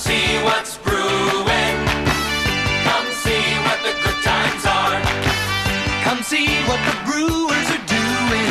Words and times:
see 0.00 0.40
what's 0.48 0.78
brewing. 0.78 1.76
Come 2.88 3.08
see 3.24 3.44
what 3.66 3.78
the 3.84 3.92
good 4.00 4.20
times 4.24 4.64
are. 4.64 4.96
Come 6.06 6.20
see 6.22 6.48
what 6.68 6.80
the 6.88 6.96
Brewers 7.04 7.68
are 7.76 7.86
doing. 8.00 8.50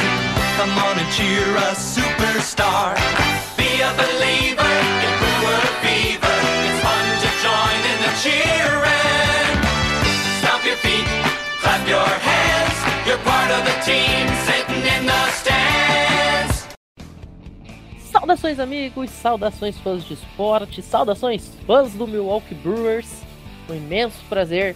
Come 0.58 0.74
on 0.86 0.96
and 1.02 1.10
cheer 1.18 1.50
a 1.68 1.70
superstar. 1.74 2.94
Be 3.58 3.70
a 3.82 3.92
believer 3.98 4.76
in 5.06 5.14
Brewer 5.22 5.66
fever. 5.82 6.38
It's 6.70 6.80
fun 6.86 7.06
to 7.24 7.30
join 7.46 7.80
in 7.92 7.98
the 8.06 8.14
cheering. 8.24 9.56
Stomp 10.40 10.62
your 10.70 10.80
feet, 10.86 11.10
clap 11.62 11.82
your 11.90 12.12
hands. 12.30 12.78
You're 13.08 13.24
part 13.26 13.50
of 13.58 13.62
the 13.70 13.78
team 13.90 14.24
sitting 14.46 14.84
in 14.96 15.02
the 15.10 15.22
stands. 15.42 16.09
Saudações 18.30 18.60
amigos, 18.60 19.10
saudações 19.10 19.78
fãs 19.80 20.06
de 20.06 20.14
esporte, 20.14 20.84
saudações 20.84 21.52
fãs 21.66 21.94
do 21.94 22.06
Milwaukee 22.06 22.54
Brewers. 22.54 23.24
Um 23.68 23.74
imenso 23.74 24.24
prazer. 24.30 24.76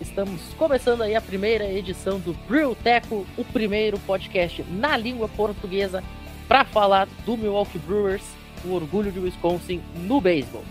Estamos 0.00 0.40
começando 0.56 1.02
aí 1.02 1.16
a 1.16 1.20
primeira 1.20 1.64
edição 1.64 2.20
do 2.20 2.32
Brew 2.46 2.76
Teco, 2.76 3.26
o 3.36 3.44
primeiro 3.44 3.98
podcast 4.06 4.64
na 4.70 4.96
língua 4.96 5.28
portuguesa 5.28 6.00
para 6.46 6.64
falar 6.64 7.08
do 7.26 7.36
Milwaukee 7.36 7.80
Brewers, 7.80 8.22
o 8.64 8.72
orgulho 8.72 9.10
de 9.10 9.18
Wisconsin 9.18 9.82
no 9.96 10.20
beisebol. 10.20 10.62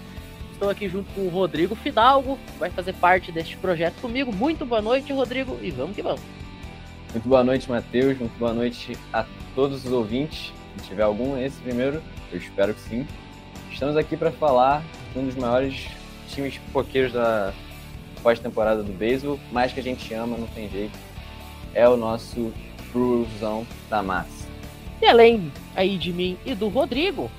Estou 0.54 0.70
aqui 0.70 0.88
junto 0.88 1.12
com 1.14 1.26
o 1.26 1.30
Rodrigo 1.30 1.76
Fidalgo, 1.76 2.38
que 2.38 2.58
vai 2.58 2.70
fazer 2.70 2.94
parte 2.94 3.30
deste 3.30 3.58
projeto 3.58 4.00
comigo. 4.00 4.34
Muito 4.34 4.66
boa 4.66 4.82
noite, 4.82 5.12
Rodrigo, 5.12 5.60
e 5.62 5.70
vamos 5.70 5.98
que 5.98 6.02
vamos. 6.02 6.22
Muito 7.12 7.28
boa 7.28 7.44
noite, 7.44 7.70
Matheus. 7.70 8.18
Muito 8.18 8.40
boa 8.40 8.54
noite 8.54 8.98
a 9.12 9.26
todos 9.54 9.86
os 9.86 9.92
ouvintes. 9.92 10.54
Se 10.78 10.88
tiver 10.88 11.04
algum, 11.04 11.38
esse 11.38 11.60
primeiro, 11.62 12.02
eu 12.32 12.38
espero 12.38 12.74
que 12.74 12.82
sim. 12.82 13.08
Estamos 13.72 13.98
aqui 13.98 14.16
para 14.16 14.32
falar 14.32 14.84
de 15.14 15.20
um 15.20 15.26
dos 15.26 15.36
maiores 15.36 15.88
times 16.30 16.58
pipoqueiros 16.58 17.14
da 17.14 17.54
pós-temporada 18.22 18.84
do 18.84 18.94
beisebol, 18.94 19.40
mais 19.52 19.74
que 19.74 19.80
a 19.80 19.84
gente 19.84 20.14
ama, 20.14 20.38
não 20.38 20.48
tem 20.48 20.70
jeito. 20.70 20.98
É 21.74 21.88
o 21.88 21.98
nosso 21.98 22.54
Brewzão 22.92 23.66
da 23.90 24.04
massa. 24.04 24.48
E 25.02 25.06
além 25.06 25.52
aí 25.76 25.98
de 25.98 26.14
mim 26.14 26.38
e 26.46 26.54
do 26.54 26.68
Rodrigo, 26.68 27.32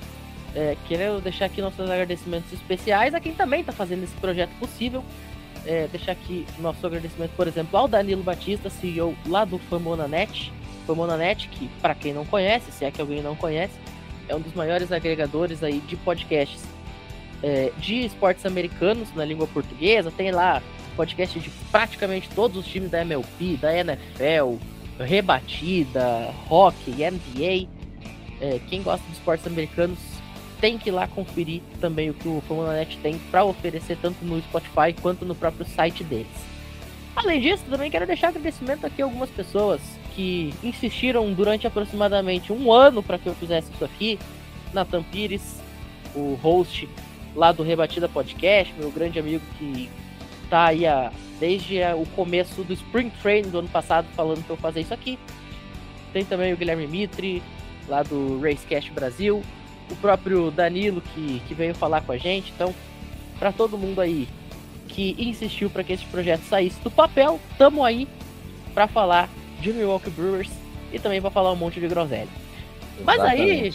é, 0.55 0.75
quero 0.87 1.21
deixar 1.21 1.45
aqui 1.45 1.61
nossos 1.61 1.79
agradecimentos 1.79 2.51
especiais 2.51 3.13
a 3.13 3.19
quem 3.19 3.33
também 3.33 3.61
está 3.61 3.71
fazendo 3.71 4.03
esse 4.03 4.15
projeto 4.15 4.51
possível. 4.59 5.03
É, 5.65 5.87
deixar 5.87 6.11
aqui 6.11 6.45
nosso 6.59 6.85
agradecimento, 6.85 7.31
por 7.37 7.47
exemplo, 7.47 7.77
ao 7.77 7.87
Danilo 7.87 8.21
Batista, 8.21 8.69
CEO 8.69 9.15
lá 9.25 9.45
do 9.45 9.57
Famonanet. 10.85 11.13
Famonanet, 11.13 11.49
que 11.49 11.67
para 11.81 11.95
quem 11.95 12.13
não 12.13 12.25
conhece, 12.25 12.71
se 12.71 12.85
é 12.85 12.91
que 12.91 13.01
alguém 13.01 13.21
não 13.21 13.35
conhece, 13.35 13.73
é 14.27 14.35
um 14.35 14.39
dos 14.39 14.53
maiores 14.53 14.91
agregadores 14.91 15.63
aí 15.63 15.79
de 15.79 15.95
podcasts 15.97 16.63
é, 17.41 17.71
de 17.77 18.05
esportes 18.05 18.45
americanos 18.45 19.13
na 19.13 19.25
língua 19.25 19.47
portuguesa. 19.47 20.11
Tem 20.11 20.31
lá 20.31 20.61
podcast 20.95 21.39
de 21.39 21.49
praticamente 21.71 22.29
todos 22.29 22.57
os 22.57 22.65
times 22.65 22.89
da 22.89 23.01
MLB, 23.01 23.57
da 23.57 23.75
NFL, 23.75 24.55
Rebatida, 24.99 26.33
Hockey, 26.49 26.91
NBA. 26.91 27.67
É, 28.39 28.59
quem 28.69 28.81
gosta 28.81 29.05
de 29.07 29.13
esportes 29.13 29.45
americanos 29.47 29.99
tem 30.59 30.77
que 30.77 30.89
ir 30.89 30.93
lá 30.93 31.07
conferir 31.07 31.61
também 31.81 32.09
o 32.09 32.13
que 32.13 32.27
o 32.27 32.41
Famonanet 32.47 32.97
tem 32.99 33.19
para 33.29 33.43
oferecer 33.43 33.97
tanto 34.01 34.23
no 34.23 34.41
Spotify 34.41 34.93
quanto 35.01 35.25
no 35.25 35.35
próprio 35.35 35.65
site 35.65 36.03
deles. 36.03 36.53
Além 37.15 37.41
disso, 37.41 37.63
também 37.69 37.91
quero 37.91 38.07
deixar 38.07 38.29
agradecimento 38.29 38.85
aqui 38.85 39.01
a 39.01 39.05
algumas 39.05 39.29
pessoas 39.29 39.81
que 40.15 40.53
insistiram 40.63 41.31
durante 41.33 41.67
aproximadamente 41.67 42.51
um 42.51 42.71
ano 42.71 43.01
para 43.01 43.17
que 43.17 43.27
eu 43.27 43.35
fizesse 43.35 43.71
isso 43.73 43.83
aqui. 43.83 44.19
Nathan 44.73 45.03
Pires, 45.03 45.59
o 46.15 46.35
host 46.41 46.89
lá 47.35 47.51
do 47.51 47.63
Rebatida 47.63 48.07
Podcast, 48.07 48.73
meu 48.77 48.91
grande 48.91 49.19
amigo 49.19 49.43
que 49.57 49.89
tá 50.49 50.65
aí 50.67 50.85
a, 50.85 51.11
desde 51.39 51.81
a, 51.81 51.95
o 51.95 52.05
começo 52.07 52.63
do 52.63 52.73
Spring 52.73 53.11
Training 53.21 53.49
do 53.49 53.59
ano 53.59 53.69
passado 53.69 54.07
falando 54.15 54.45
que 54.45 54.49
eu 54.49 54.57
fazer 54.57 54.81
isso 54.81 54.93
aqui. 54.93 55.17
Tem 56.11 56.23
também 56.23 56.53
o 56.53 56.57
Guilherme 56.57 56.87
Mitri, 56.87 57.41
lá 57.87 58.03
do 58.03 58.39
Racecast 58.39 58.91
Brasil, 58.91 59.43
o 59.89 59.95
próprio 59.95 60.51
Danilo 60.51 61.01
que, 61.01 61.41
que 61.47 61.53
veio 61.53 61.73
falar 61.73 62.01
com 62.01 62.11
a 62.11 62.17
gente. 62.17 62.51
Então, 62.55 62.73
para 63.39 63.51
todo 63.51 63.77
mundo 63.77 63.99
aí 63.99 64.27
que 64.87 65.15
insistiu 65.17 65.69
para 65.69 65.83
que 65.83 65.93
esse 65.93 66.05
projeto 66.05 66.43
saísse 66.43 66.79
do 66.81 66.91
papel, 66.91 67.39
tamo 67.57 67.83
aí 67.83 68.07
para 68.73 68.87
falar 68.87 69.27
de 69.63 69.73
Milwaukee 69.73 70.09
Brewers 70.09 70.49
e 70.91 70.99
também 70.99 71.21
para 71.21 71.31
falar 71.31 71.51
um 71.51 71.55
monte 71.55 71.79
de 71.79 71.87
groselha. 71.87 72.27
Mas 73.03 73.19
aí, 73.21 73.73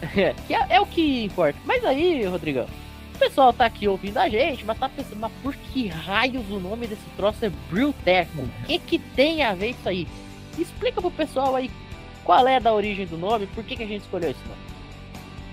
que 0.46 0.54
é, 0.54 0.66
é 0.70 0.80
o 0.80 0.86
que 0.86 1.24
importa. 1.24 1.58
Mas 1.64 1.84
aí, 1.84 2.24
Rodrigão, 2.24 2.66
o 3.14 3.18
pessoal 3.18 3.52
tá 3.52 3.66
aqui 3.66 3.86
ouvindo 3.86 4.18
a 4.18 4.28
gente, 4.28 4.64
mas 4.64 4.78
tá 4.78 4.88
pensando, 4.88 5.20
mas 5.20 5.32
por 5.42 5.54
que 5.54 5.88
raios 5.88 6.48
o 6.50 6.58
nome 6.58 6.86
desse 6.86 7.04
troço 7.16 7.44
é 7.44 7.50
Brewteco? 7.70 8.42
O 8.42 8.66
que 8.66 8.78
que 8.78 8.98
tem 8.98 9.42
a 9.42 9.54
ver 9.54 9.70
isso 9.70 9.88
aí? 9.88 10.06
Explica 10.58 11.00
pro 11.00 11.10
pessoal 11.10 11.54
aí 11.54 11.70
qual 12.24 12.46
é 12.48 12.58
da 12.58 12.72
origem 12.72 13.06
do 13.06 13.18
nome, 13.18 13.46
por 13.48 13.62
que 13.64 13.76
que 13.76 13.82
a 13.82 13.86
gente 13.86 14.02
escolheu 14.02 14.30
esse 14.30 14.40
nome. 14.48 14.60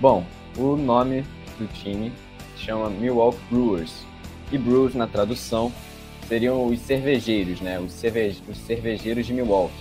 Bom, 0.00 0.24
o 0.56 0.76
nome 0.76 1.24
do 1.58 1.66
time 1.74 2.12
se 2.56 2.64
chama 2.64 2.88
Milwaukee 2.88 3.38
Brewers. 3.50 4.04
E 4.50 4.58
Brews, 4.58 4.94
na 4.94 5.06
tradução, 5.06 5.72
seriam 6.32 6.66
os 6.66 6.80
cervejeiros, 6.80 7.60
né? 7.60 7.78
Os, 7.78 7.92
cerve... 7.92 8.34
os 8.48 8.56
cervejeiros 8.56 9.26
de 9.26 9.34
Milwaukee. 9.34 9.74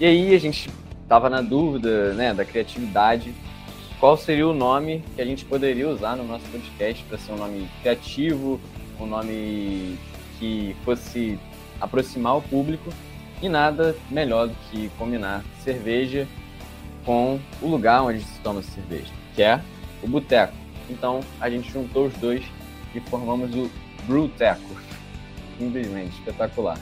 E 0.00 0.04
aí 0.04 0.34
a 0.34 0.40
gente 0.40 0.68
tava 1.08 1.30
na 1.30 1.40
dúvida, 1.40 2.14
né, 2.14 2.34
da 2.34 2.44
criatividade. 2.44 3.32
Qual 4.00 4.16
seria 4.16 4.48
o 4.48 4.52
nome 4.52 5.04
que 5.14 5.22
a 5.22 5.24
gente 5.24 5.44
poderia 5.44 5.88
usar 5.88 6.16
no 6.16 6.24
nosso 6.24 6.44
podcast 6.46 7.04
para 7.04 7.16
ser 7.16 7.30
um 7.30 7.36
nome 7.36 7.68
criativo, 7.80 8.60
um 8.98 9.06
nome 9.06 9.96
que 10.40 10.74
fosse 10.84 11.38
aproximar 11.80 12.36
o 12.36 12.42
público 12.42 12.90
e 13.40 13.48
nada 13.48 13.94
melhor 14.10 14.48
do 14.48 14.54
que 14.70 14.90
combinar 14.98 15.44
cerveja 15.62 16.26
com 17.04 17.38
o 17.62 17.68
lugar 17.68 18.02
onde 18.02 18.20
se 18.20 18.40
toma 18.40 18.62
cerveja, 18.62 19.12
que 19.32 19.42
é 19.44 19.60
o 20.02 20.08
boteco. 20.08 20.54
Então 20.90 21.20
a 21.40 21.48
gente 21.48 21.70
juntou 21.70 22.06
os 22.06 22.14
dois 22.14 22.44
e 22.96 23.00
formamos 23.00 23.54
o 23.54 23.70
Brewteco. 24.06 24.88
Simplesmente 25.58 26.16
espetacular. 26.18 26.78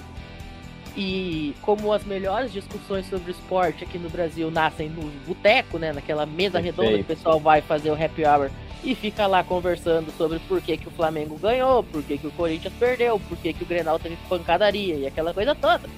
E 0.96 1.54
como 1.60 1.92
as 1.92 2.04
melhores 2.04 2.52
discussões 2.52 3.08
sobre 3.08 3.30
esporte 3.30 3.84
aqui 3.84 3.98
no 3.98 4.08
Brasil 4.08 4.50
nascem 4.50 4.88
no 4.88 5.02
boteco, 5.26 5.78
né? 5.78 5.92
Naquela 5.92 6.24
mesa 6.24 6.52
Perfeito. 6.52 6.80
redonda 6.80 6.96
que 6.96 7.12
o 7.12 7.16
pessoal 7.16 7.38
vai 7.38 7.60
fazer 7.60 7.90
o 7.90 7.94
happy 7.94 8.24
hour 8.24 8.50
e 8.82 8.94
fica 8.94 9.26
lá 9.26 9.42
conversando 9.42 10.12
sobre 10.16 10.38
por 10.40 10.60
que, 10.62 10.76
que 10.76 10.88
o 10.88 10.90
Flamengo 10.90 11.36
ganhou, 11.36 11.82
por 11.82 12.02
que, 12.02 12.16
que 12.16 12.26
o 12.26 12.30
Corinthians 12.30 12.72
perdeu, 12.78 13.18
por 13.18 13.36
que, 13.36 13.52
que 13.52 13.62
o 13.62 13.66
Grenal 13.66 13.98
teve 13.98 14.16
pancadaria 14.28 14.94
e 14.94 15.06
aquela 15.06 15.34
coisa 15.34 15.54
toda. 15.54 15.88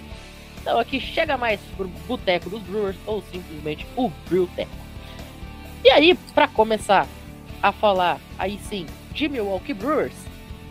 Então 0.61 0.79
aqui 0.79 0.99
chega 0.99 1.37
mais 1.37 1.61
pro 1.77 1.87
Boteco 2.07 2.51
dos 2.51 2.63
Brewers 2.63 2.97
ou 3.07 3.23
simplesmente 3.23 3.87
o 3.97 4.11
Brewteco. 4.29 4.71
E 5.85 5.91
aí, 5.91 6.15
para 6.35 6.49
começar 6.49 7.07
a 7.63 7.71
falar 7.71 8.21
aí 8.39 8.59
sim 8.59 8.87
de 9.13 9.29
Milwaukee 9.29 9.75
Brewers, 9.75 10.28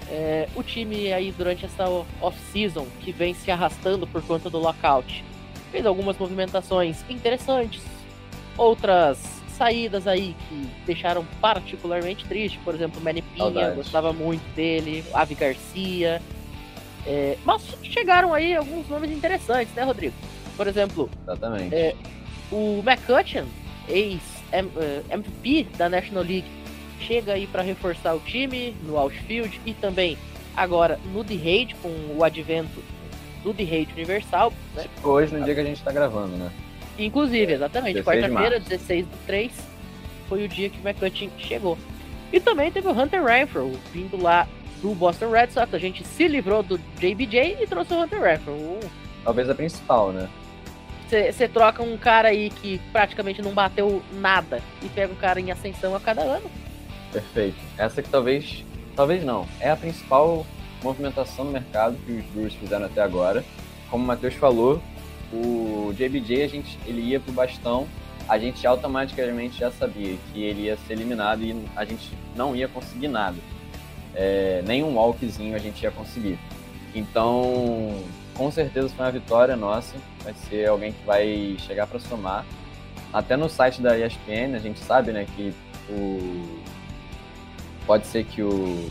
é, 0.09 0.47
o 0.55 0.63
time 0.63 1.11
aí 1.11 1.31
durante 1.31 1.65
essa 1.65 1.85
off-season 2.21 2.87
que 3.01 3.11
vem 3.11 3.33
se 3.33 3.51
arrastando 3.51 4.07
por 4.07 4.21
conta 4.23 4.49
do 4.49 4.57
lockout 4.57 5.23
fez 5.71 5.85
algumas 5.85 6.17
movimentações 6.17 7.03
interessantes, 7.09 7.81
outras 8.57 9.37
saídas 9.57 10.07
aí 10.07 10.35
que 10.47 10.69
deixaram 10.85 11.25
particularmente 11.41 12.25
triste, 12.25 12.59
por 12.63 12.75
exemplo, 12.75 13.01
o 13.01 13.03
Manny 13.03 13.21
Pinha, 13.21 13.71
gostava 13.71 14.13
muito 14.13 14.43
dele, 14.55 15.03
Avi 15.13 15.35
Garcia, 15.35 16.21
é, 17.05 17.37
mas 17.43 17.63
chegaram 17.83 18.33
aí 18.33 18.55
alguns 18.55 18.87
nomes 18.87 19.09
interessantes, 19.11 19.73
né, 19.73 19.83
Rodrigo? 19.83 20.13
Por 20.55 20.67
exemplo, 20.67 21.09
Exatamente. 21.23 21.73
É. 21.73 21.95
o 22.51 22.83
McCutcheon, 22.85 23.45
ex-MVP 23.87 25.67
da 25.77 25.89
National 25.89 26.23
League, 26.23 26.47
chega 26.99 27.33
aí 27.33 27.47
para 27.47 27.61
reforçar 27.61 28.13
o 28.13 28.19
time 28.19 28.75
no 28.83 28.97
outfield 28.97 29.59
e 29.65 29.73
também 29.73 30.17
agora 30.55 30.99
no 31.13 31.23
D-Raid 31.23 31.75
com 31.75 31.89
o 32.15 32.23
advento 32.23 32.83
do 33.43 33.53
D-Raid 33.53 33.93
Universal, 33.93 34.51
né? 34.75 34.85
Hoje, 35.03 35.35
no 35.35 35.43
dia 35.43 35.53
que 35.53 35.61
a 35.61 35.63
gente 35.63 35.81
tá 35.83 35.91
gravando, 35.91 36.35
né? 36.35 36.51
Inclusive, 36.97 37.53
exatamente, 37.53 37.93
16 37.93 37.95
de 37.95 38.03
quarta-feira, 38.03 38.55
março. 38.55 38.69
16 38.69 39.05
do 39.05 39.17
3, 39.27 39.51
foi 40.27 40.45
o 40.45 40.47
dia 40.47 40.69
que 40.69 40.79
o 40.79 40.87
McCutcheon 40.87 41.29
chegou. 41.37 41.77
E 42.33 42.39
também 42.39 42.71
teve 42.71 42.87
o 42.87 42.91
Hunter 42.91 43.23
Renfro, 43.23 43.71
vindo 43.93 44.21
lá 44.21 44.47
do 44.81 44.93
Boston 44.93 45.29
Red 45.29 45.51
Sox. 45.51 45.73
A 45.73 45.79
gente 45.79 46.05
se 46.05 46.27
livrou 46.27 46.63
do 46.63 46.77
JBJ 46.99 47.57
e 47.61 47.67
trouxe 47.67 47.93
o 47.93 48.01
Hunter 48.01 48.21
Renfro. 48.21 48.53
Um 48.53 48.79
Talvez 49.23 49.49
a 49.49 49.55
principal, 49.55 50.11
né? 50.11 50.27
Você 51.09 51.47
troca 51.47 51.81
um 51.81 51.97
cara 51.97 52.29
aí 52.29 52.49
que 52.49 52.81
praticamente 52.91 53.41
não 53.41 53.53
bateu 53.53 54.01
nada 54.11 54.61
e 54.83 54.89
pega 54.89 55.13
um 55.13 55.15
cara 55.15 55.39
em 55.39 55.51
ascensão 55.51 55.95
a 55.95 55.99
cada 56.01 56.21
ano. 56.21 56.49
Perfeito. 57.11 57.57
Essa 57.77 58.01
que 58.01 58.09
talvez, 58.09 58.63
talvez 58.95 59.23
não, 59.23 59.47
é 59.59 59.69
a 59.69 59.75
principal 59.75 60.45
movimentação 60.83 61.45
no 61.45 61.51
mercado 61.51 61.97
que 62.05 62.11
os 62.11 62.25
Brewers 62.27 62.53
fizeram 62.53 62.85
até 62.85 63.01
agora. 63.01 63.43
Como 63.89 64.03
o 64.03 64.07
Matheus 64.07 64.35
falou, 64.35 64.81
o 65.31 65.93
JBJ 65.93 66.43
a 66.43 66.47
gente, 66.47 66.77
ele 66.85 67.01
ia 67.01 67.19
pro 67.19 67.31
bastão, 67.31 67.87
a 68.27 68.37
gente 68.37 68.67
automaticamente 68.67 69.59
já 69.59 69.71
sabia 69.71 70.17
que 70.31 70.43
ele 70.43 70.63
ia 70.63 70.77
ser 70.85 70.93
eliminado 70.93 71.41
e 71.43 71.55
a 71.75 71.85
gente 71.85 72.11
não 72.35 72.55
ia 72.55 72.67
conseguir 72.67 73.07
nada. 73.07 73.37
é, 74.17 74.63
nenhum 74.65 74.95
walkzinho 74.95 75.55
a 75.55 75.59
gente 75.59 75.83
ia 75.83 75.91
conseguir. 75.91 76.39
Então, 76.95 78.03
com 78.33 78.49
certeza 78.51 78.89
foi 78.89 79.05
uma 79.05 79.11
vitória 79.11 79.55
nossa. 79.55 79.95
Vai 80.23 80.33
ser 80.49 80.67
alguém 80.67 80.91
que 80.91 81.05
vai 81.05 81.55
chegar 81.59 81.85
para 81.85 81.99
somar. 81.99 82.43
Até 83.13 83.37
no 83.37 83.47
site 83.47 83.79
da 83.81 83.97
ESPN 83.97 84.55
a 84.55 84.59
gente 84.59 84.79
sabe, 84.79 85.11
né, 85.11 85.27
que 85.35 85.53
o 85.89 86.59
pode 87.87 88.05
ser 88.05 88.23
que 88.25 88.43
o 88.43 88.89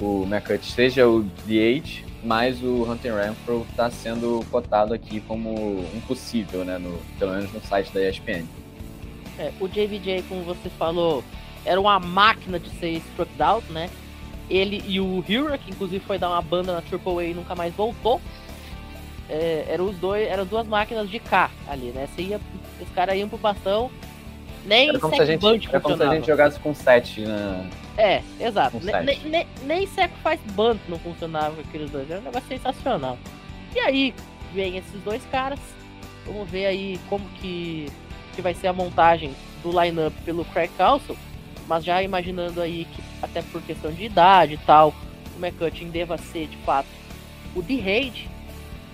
o 0.00 0.24
McCut 0.24 0.64
seja 0.64 1.06
o 1.08 1.22
DH, 1.22 2.04
mas 2.22 2.62
o 2.62 2.82
Hunter 2.82 3.14
Renfro 3.14 3.66
está 3.70 3.90
sendo 3.90 4.44
cotado 4.50 4.92
aqui 4.92 5.20
como 5.20 5.84
impossível, 5.94 6.64
né, 6.64 6.78
no, 6.78 6.98
pelo 7.18 7.32
menos 7.32 7.52
no 7.52 7.60
site 7.62 7.92
da 7.92 8.08
ESPN. 8.08 8.44
É, 9.38 9.52
o 9.60 9.68
JBJ, 9.68 10.24
como 10.28 10.42
você 10.42 10.68
falou, 10.70 11.22
era 11.64 11.80
uma 11.80 11.98
máquina 11.98 12.58
de 12.58 12.70
ser 12.70 12.90
struck 12.98 13.30
out, 13.42 13.70
né? 13.72 13.90
Ele 14.48 14.82
e 14.86 15.00
o 15.00 15.24
Hero, 15.28 15.58
que 15.58 15.70
inclusive 15.70 16.04
foi 16.04 16.18
dar 16.18 16.28
uma 16.28 16.42
banda 16.42 16.72
na 16.72 16.78
AAA 16.78 17.24
e 17.24 17.34
nunca 17.34 17.54
mais 17.54 17.74
voltou. 17.74 18.20
É, 19.28 19.64
eram 19.68 19.86
os 19.86 19.96
dois, 19.96 20.28
eram 20.28 20.44
duas 20.44 20.66
máquinas 20.66 21.08
de 21.08 21.18
K 21.18 21.50
ali, 21.66 21.86
né? 21.86 22.06
Você 22.14 22.22
ia, 22.22 22.40
os 22.80 22.88
caras 22.90 23.16
iam 23.16 23.28
pro 23.28 23.38
bastão, 23.38 23.90
nem 24.64 24.88
era 24.88 24.98
como, 24.98 25.14
se 25.14 25.22
a 25.22 25.24
gente, 25.24 25.68
era 25.68 25.80
como 25.80 25.96
se 25.96 26.02
a 26.02 26.14
gente 26.14 26.26
jogasse 26.26 26.58
com 26.58 26.74
7 26.74 27.20
na. 27.22 27.66
É, 27.96 28.22
exato. 28.40 28.80
Nem, 28.82 29.18
nem, 29.24 29.46
nem 29.62 29.86
Sacrifice 29.86 30.42
Bunt 30.52 30.80
não 30.88 30.98
funcionava 30.98 31.54
com 31.54 31.60
aqueles 31.60 31.90
dois. 31.90 32.10
Era 32.10 32.20
um 32.20 32.24
negócio 32.24 32.48
sensacional. 32.48 33.18
E 33.74 33.78
aí, 33.78 34.14
vem 34.52 34.76
esses 34.76 35.00
dois 35.02 35.22
caras. 35.30 35.58
Vamos 36.26 36.48
ver 36.48 36.66
aí 36.66 36.98
como 37.08 37.24
que, 37.40 37.86
que 38.34 38.40
vai 38.40 38.54
ser 38.54 38.68
a 38.68 38.72
montagem 38.72 39.34
do 39.62 39.70
lineup 39.70 40.14
pelo 40.24 40.44
Craig 40.46 40.70
Council. 40.76 41.16
Mas 41.66 41.84
já 41.84 42.02
imaginando 42.02 42.60
aí 42.60 42.86
que, 42.86 43.02
até 43.22 43.42
por 43.42 43.62
questão 43.62 43.92
de 43.92 44.04
idade 44.04 44.54
e 44.54 44.58
tal, 44.58 44.94
o 45.36 45.44
McCutcheon 45.44 45.88
deva 45.88 46.16
ser 46.18 46.46
de 46.46 46.56
fato 46.58 46.88
o 47.54 47.62
de 47.62 47.78
Raid. 47.78 48.28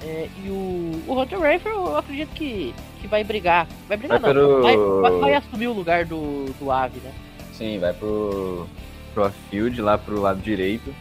É, 0.02 0.28
e 0.42 0.48
o, 0.48 1.02
o 1.06 1.20
Hunter 1.20 1.38
Rayford, 1.38 1.76
eu 1.76 1.96
acredito 1.96 2.30
que, 2.30 2.74
que 3.00 3.06
vai 3.06 3.22
brigar. 3.22 3.66
Vai 3.86 3.96
brigar 3.96 4.18
vai 4.18 4.32
não, 4.32 4.62
pro... 4.62 5.02
vai, 5.02 5.20
vai, 5.20 5.34
assumir 5.34 5.66
o 5.66 5.72
lugar 5.72 6.04
do, 6.04 6.46
do 6.58 6.70
Ave, 6.70 7.00
né? 7.00 7.12
Sim, 7.52 7.78
vai 7.78 7.92
pro, 7.92 8.66
pro 9.12 9.30
field 9.50 9.80
lá 9.82 9.98
pro 9.98 10.20
lado 10.20 10.40
direito. 10.40 10.94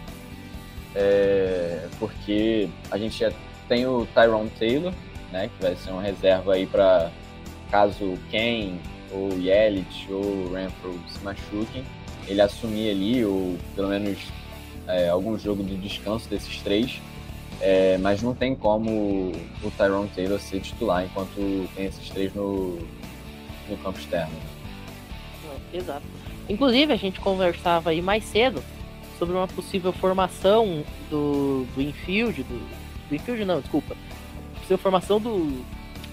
É, 0.95 1.87
porque 1.97 2.67
a 2.91 2.97
gente 2.97 3.19
já 3.19 3.31
tem 3.67 3.85
o 3.85 4.07
Tyrone 4.13 4.49
Taylor, 4.59 4.93
né? 5.31 5.49
Que 5.55 5.63
vai 5.63 5.75
ser 5.75 5.91
uma 5.91 6.01
reserva 6.01 6.53
aí 6.55 6.65
para 6.65 7.09
caso 7.71 8.17
Ken 8.29 8.79
ou 9.11 9.29
Yelich 9.39 10.07
ou 10.11 10.51
Renfro 10.53 10.99
se 11.07 11.23
machuquem, 11.23 11.83
ele 12.27 12.41
assumir 12.41 12.91
ali, 12.91 13.25
ou 13.25 13.57
pelo 13.75 13.89
menos 13.89 14.19
é, 14.87 15.09
algum 15.09 15.37
jogo 15.37 15.63
de 15.63 15.75
descanso 15.75 16.29
desses 16.29 16.61
três. 16.61 16.99
É, 17.61 17.97
mas 17.97 18.21
não 18.21 18.33
tem 18.33 18.55
como 18.55 19.31
o 19.63 19.71
Tyrone 19.77 20.09
Taylor 20.09 20.39
ser 20.39 20.61
titular 20.61 21.03
enquanto 21.03 21.67
tem 21.75 21.85
esses 21.85 22.09
três 22.09 22.33
no, 22.33 22.79
no 23.67 23.77
campo 23.83 23.99
externo. 23.99 24.33
É, 25.73 25.77
exato. 25.77 26.03
Inclusive, 26.47 26.93
a 26.93 26.95
gente 26.95 27.19
conversava 27.19 27.89
aí 27.89 28.01
mais 28.01 28.23
cedo 28.23 28.63
sobre 29.17 29.35
uma 29.35 29.47
possível 29.47 29.91
formação 29.91 30.83
do, 31.09 31.65
do 31.75 31.81
infield, 31.81 32.43
do, 32.43 32.59
do 33.09 33.15
infield 33.15 33.43
não, 33.43 33.59
desculpa, 33.59 33.95
possível 34.55 34.77
formação 34.77 35.19
do, 35.19 35.63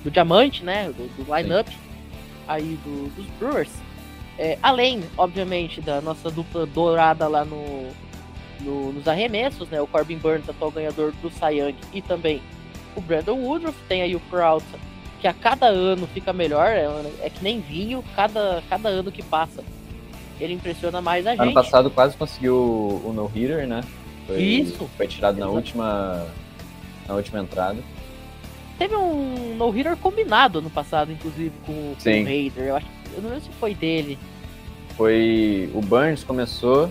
do 0.02 0.10
diamante, 0.10 0.64
né, 0.64 0.88
do, 0.88 1.24
do 1.24 1.34
line-up 1.34 1.70
aí 2.48 2.78
do, 2.84 3.08
dos 3.14 3.26
Brewers. 3.38 3.70
É, 4.38 4.58
além, 4.62 5.02
obviamente, 5.16 5.80
da 5.80 6.00
nossa 6.00 6.30
dupla 6.30 6.66
dourada 6.66 7.26
lá 7.26 7.44
no, 7.44 7.88
no, 8.60 8.92
nos 8.92 9.06
arremessos, 9.08 9.68
né? 9.68 9.80
O 9.80 9.86
Corbin 9.86 10.18
Burns, 10.18 10.48
atual 10.48 10.70
ganhador 10.70 11.12
do 11.22 11.30
Cy 11.30 11.58
Young, 11.58 11.76
e 11.92 12.02
também 12.02 12.42
o 12.94 13.00
Brandon 13.00 13.36
Woodruff. 13.36 13.78
Tem 13.88 14.02
aí 14.02 14.14
o 14.14 14.20
Peralta, 14.20 14.78
que 15.20 15.26
a 15.26 15.32
cada 15.32 15.66
ano 15.66 16.06
fica 16.06 16.32
melhor, 16.32 16.68
é, 16.68 16.86
é, 17.22 17.30
que 17.30 17.42
nem 17.42 17.60
vinho, 17.60 18.04
cada, 18.14 18.62
cada 18.68 18.88
ano 18.88 19.10
que 19.12 19.22
passa 19.22 19.62
ele 20.40 20.54
impressiona 20.54 21.00
mais 21.00 21.26
a 21.26 21.30
gente. 21.30 21.40
Ano 21.40 21.54
passado 21.54 21.90
quase 21.90 22.16
conseguiu 22.16 22.54
o 22.56 23.12
no-hitter, 23.14 23.66
né? 23.66 23.82
Foi, 24.26 24.40
Isso. 24.40 24.88
Foi 24.96 25.06
tirado 25.06 25.38
na 25.38 25.48
última, 25.48 26.26
na 27.06 27.14
última 27.14 27.40
entrada. 27.40 27.78
Teve 28.78 28.94
um 28.94 29.56
no-hitter 29.56 29.96
combinado 29.96 30.60
no 30.60 30.68
passado, 30.68 31.10
inclusive, 31.10 31.52
com, 31.64 31.94
com 31.94 32.10
o 32.10 32.24
Raider. 32.24 32.64
Eu, 32.64 32.76
acho, 32.76 32.86
eu 33.14 33.22
não 33.22 33.30
lembro 33.30 33.44
se 33.44 33.50
foi 33.58 33.74
dele. 33.74 34.18
Foi. 34.96 35.70
O 35.74 35.80
Burns 35.80 36.22
começou. 36.22 36.90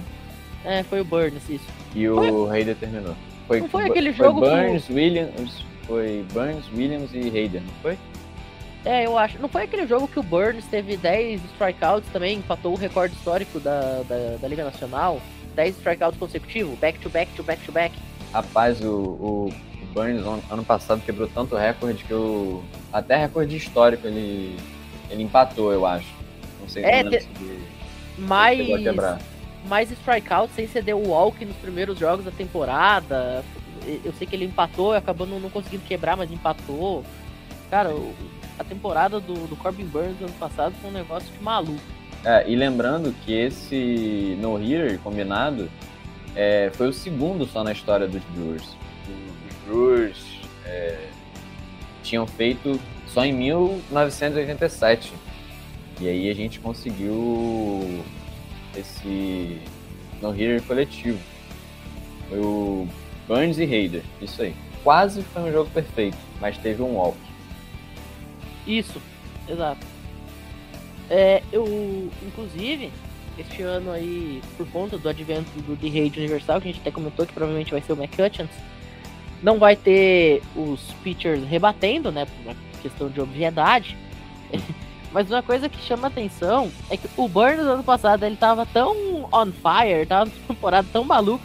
É, 0.65 0.83
foi 0.83 1.01
o 1.01 1.05
Burns, 1.05 1.47
isso. 1.49 1.65
E 1.95 2.07
foi... 2.07 2.31
o 2.31 2.45
Raider 2.45 2.75
terminou. 2.75 3.15
Foi, 3.47 3.61
não 3.61 3.69
foi 3.69 3.85
aquele 3.85 4.11
jogo. 4.11 4.39
Foi 4.39 4.49
Burns, 4.49 4.89
Williams. 4.89 5.65
Foi 5.85 6.25
Burns, 6.33 6.65
Williams 6.75 7.13
e 7.13 7.29
Raider, 7.29 7.61
não 7.61 7.73
foi? 7.81 7.97
É, 8.83 9.05
eu 9.05 9.17
acho. 9.17 9.39
Não 9.39 9.47
foi 9.47 9.63
aquele 9.63 9.85
jogo 9.85 10.07
que 10.07 10.19
o 10.19 10.23
Burns 10.23 10.65
teve 10.65 10.97
10 10.97 11.43
strikeouts 11.53 12.09
também, 12.11 12.37
empatou 12.37 12.73
o 12.73 12.75
recorde 12.75 13.15
histórico 13.15 13.59
da, 13.59 14.03
da, 14.03 14.37
da 14.41 14.47
Liga 14.47 14.63
Nacional? 14.63 15.21
10 15.55 15.77
strikeouts 15.77 16.19
consecutivos, 16.19 16.77
back 16.79 16.99
to 16.99 17.09
back 17.09 17.31
to 17.33 17.43
back 17.43 17.63
to 17.65 17.71
back. 17.71 17.95
Rapaz, 18.33 18.81
o, 18.81 18.91
o 18.91 19.53
Burns 19.93 20.23
ano 20.51 20.63
passado 20.65 21.01
quebrou 21.05 21.27
tanto 21.27 21.55
recorde 21.55 22.03
que 22.03 22.13
o. 22.13 22.63
Até 22.91 23.15
recorde 23.15 23.55
histórico 23.55 24.07
ele, 24.07 24.57
ele 25.09 25.23
empatou, 25.23 25.71
eu 25.71 25.85
acho. 25.85 26.13
Não 26.59 26.67
sei 26.67 26.83
é, 26.83 27.03
te... 27.03 27.21
se 27.21 27.29
mais, 28.17 28.59
mais 29.65 29.91
strikeout 29.91 30.51
sem 30.53 30.67
ceder 30.67 30.95
o 30.95 31.09
walk 31.09 31.43
nos 31.43 31.55
primeiros 31.57 31.97
jogos 31.97 32.25
da 32.25 32.31
temporada. 32.31 33.43
Eu 34.03 34.13
sei 34.13 34.25
que 34.25 34.35
ele 34.35 34.45
empatou 34.45 34.93
acabou 34.93 35.27
não, 35.27 35.39
não 35.39 35.49
conseguindo 35.49 35.83
quebrar, 35.83 36.15
mas 36.15 36.31
empatou. 36.31 37.03
Cara, 37.69 37.93
a 38.57 38.63
temporada 38.63 39.19
do, 39.19 39.47
do 39.47 39.55
Corbin 39.55 39.85
Burns 39.85 40.19
ano 40.21 40.31
passado 40.39 40.73
foi 40.81 40.89
um 40.89 40.93
negócio 40.93 41.31
de 41.31 41.43
maluco. 41.43 41.81
É, 42.23 42.49
e 42.49 42.55
lembrando 42.55 43.13
que 43.23 43.33
esse 43.33 44.37
no-hitter 44.41 44.97
combinado 44.99 45.69
é, 46.35 46.71
foi 46.73 46.87
o 46.87 46.93
segundo 46.93 47.45
só 47.45 47.63
na 47.63 47.71
história 47.71 48.07
dos 48.07 48.23
Brewers. 48.23 48.75
Brewers 49.65 50.25
é, 50.65 51.07
tinham 52.03 52.25
feito 52.25 52.79
só 53.07 53.23
em 53.23 53.33
1987. 53.33 55.13
E 56.01 56.09
aí 56.09 56.29
a 56.29 56.33
gente 56.33 56.59
conseguiu 56.59 58.03
esse 58.77 59.59
no-hitter 60.21 60.61
coletivo. 60.63 61.19
Foi 62.29 62.39
o 62.39 62.87
Burns 63.27 63.57
e 63.57 63.65
Raider, 63.65 64.03
isso 64.21 64.41
aí. 64.41 64.55
Quase 64.83 65.23
foi 65.23 65.43
um 65.43 65.51
jogo 65.51 65.69
perfeito, 65.71 66.17
mas 66.39 66.57
teve 66.57 66.81
um 66.81 66.95
walk. 66.95 67.17
Isso, 68.67 69.01
exato. 69.47 69.85
É, 71.09 71.43
eu, 71.51 72.11
inclusive, 72.25 72.91
este 73.37 73.61
ano 73.61 73.91
aí, 73.91 74.41
por 74.57 74.67
conta 74.69 74.97
do 74.97 75.07
advento 75.07 75.49
do 75.61 75.75
The 75.75 75.87
Raid 75.87 76.19
Universal, 76.19 76.61
que 76.61 76.69
a 76.69 76.71
gente 76.71 76.81
até 76.81 76.91
comentou 76.91 77.25
que 77.25 77.33
provavelmente 77.33 77.71
vai 77.71 77.81
ser 77.81 77.93
o 77.93 77.95
McCutcheons, 77.95 78.49
não 79.43 79.59
vai 79.59 79.75
ter 79.75 80.41
os 80.55 80.81
pitchers 81.03 81.43
rebatendo, 81.47 82.11
né? 82.11 82.25
Por 82.25 82.51
uma 82.51 82.55
questão 82.81 83.09
de 83.09 83.21
obviedade. 83.21 83.97
Mas 85.15 85.31
uma 85.31 85.41
coisa 85.41 85.69
que 85.69 85.81
chama 85.81 86.09
atenção 86.09 86.69
é 86.89 86.97
que 86.97 87.07
o 87.15 87.25
Burns 87.29 87.61
ano 87.61 87.81
passado 87.81 88.25
ele 88.25 88.35
tava 88.35 88.65
tão 88.65 89.23
on 89.31 89.45
fire, 89.45 90.05
tava 90.05 90.25
numa 90.25 90.35
temporada 90.45 90.85
tão 90.91 91.05
maluco, 91.05 91.41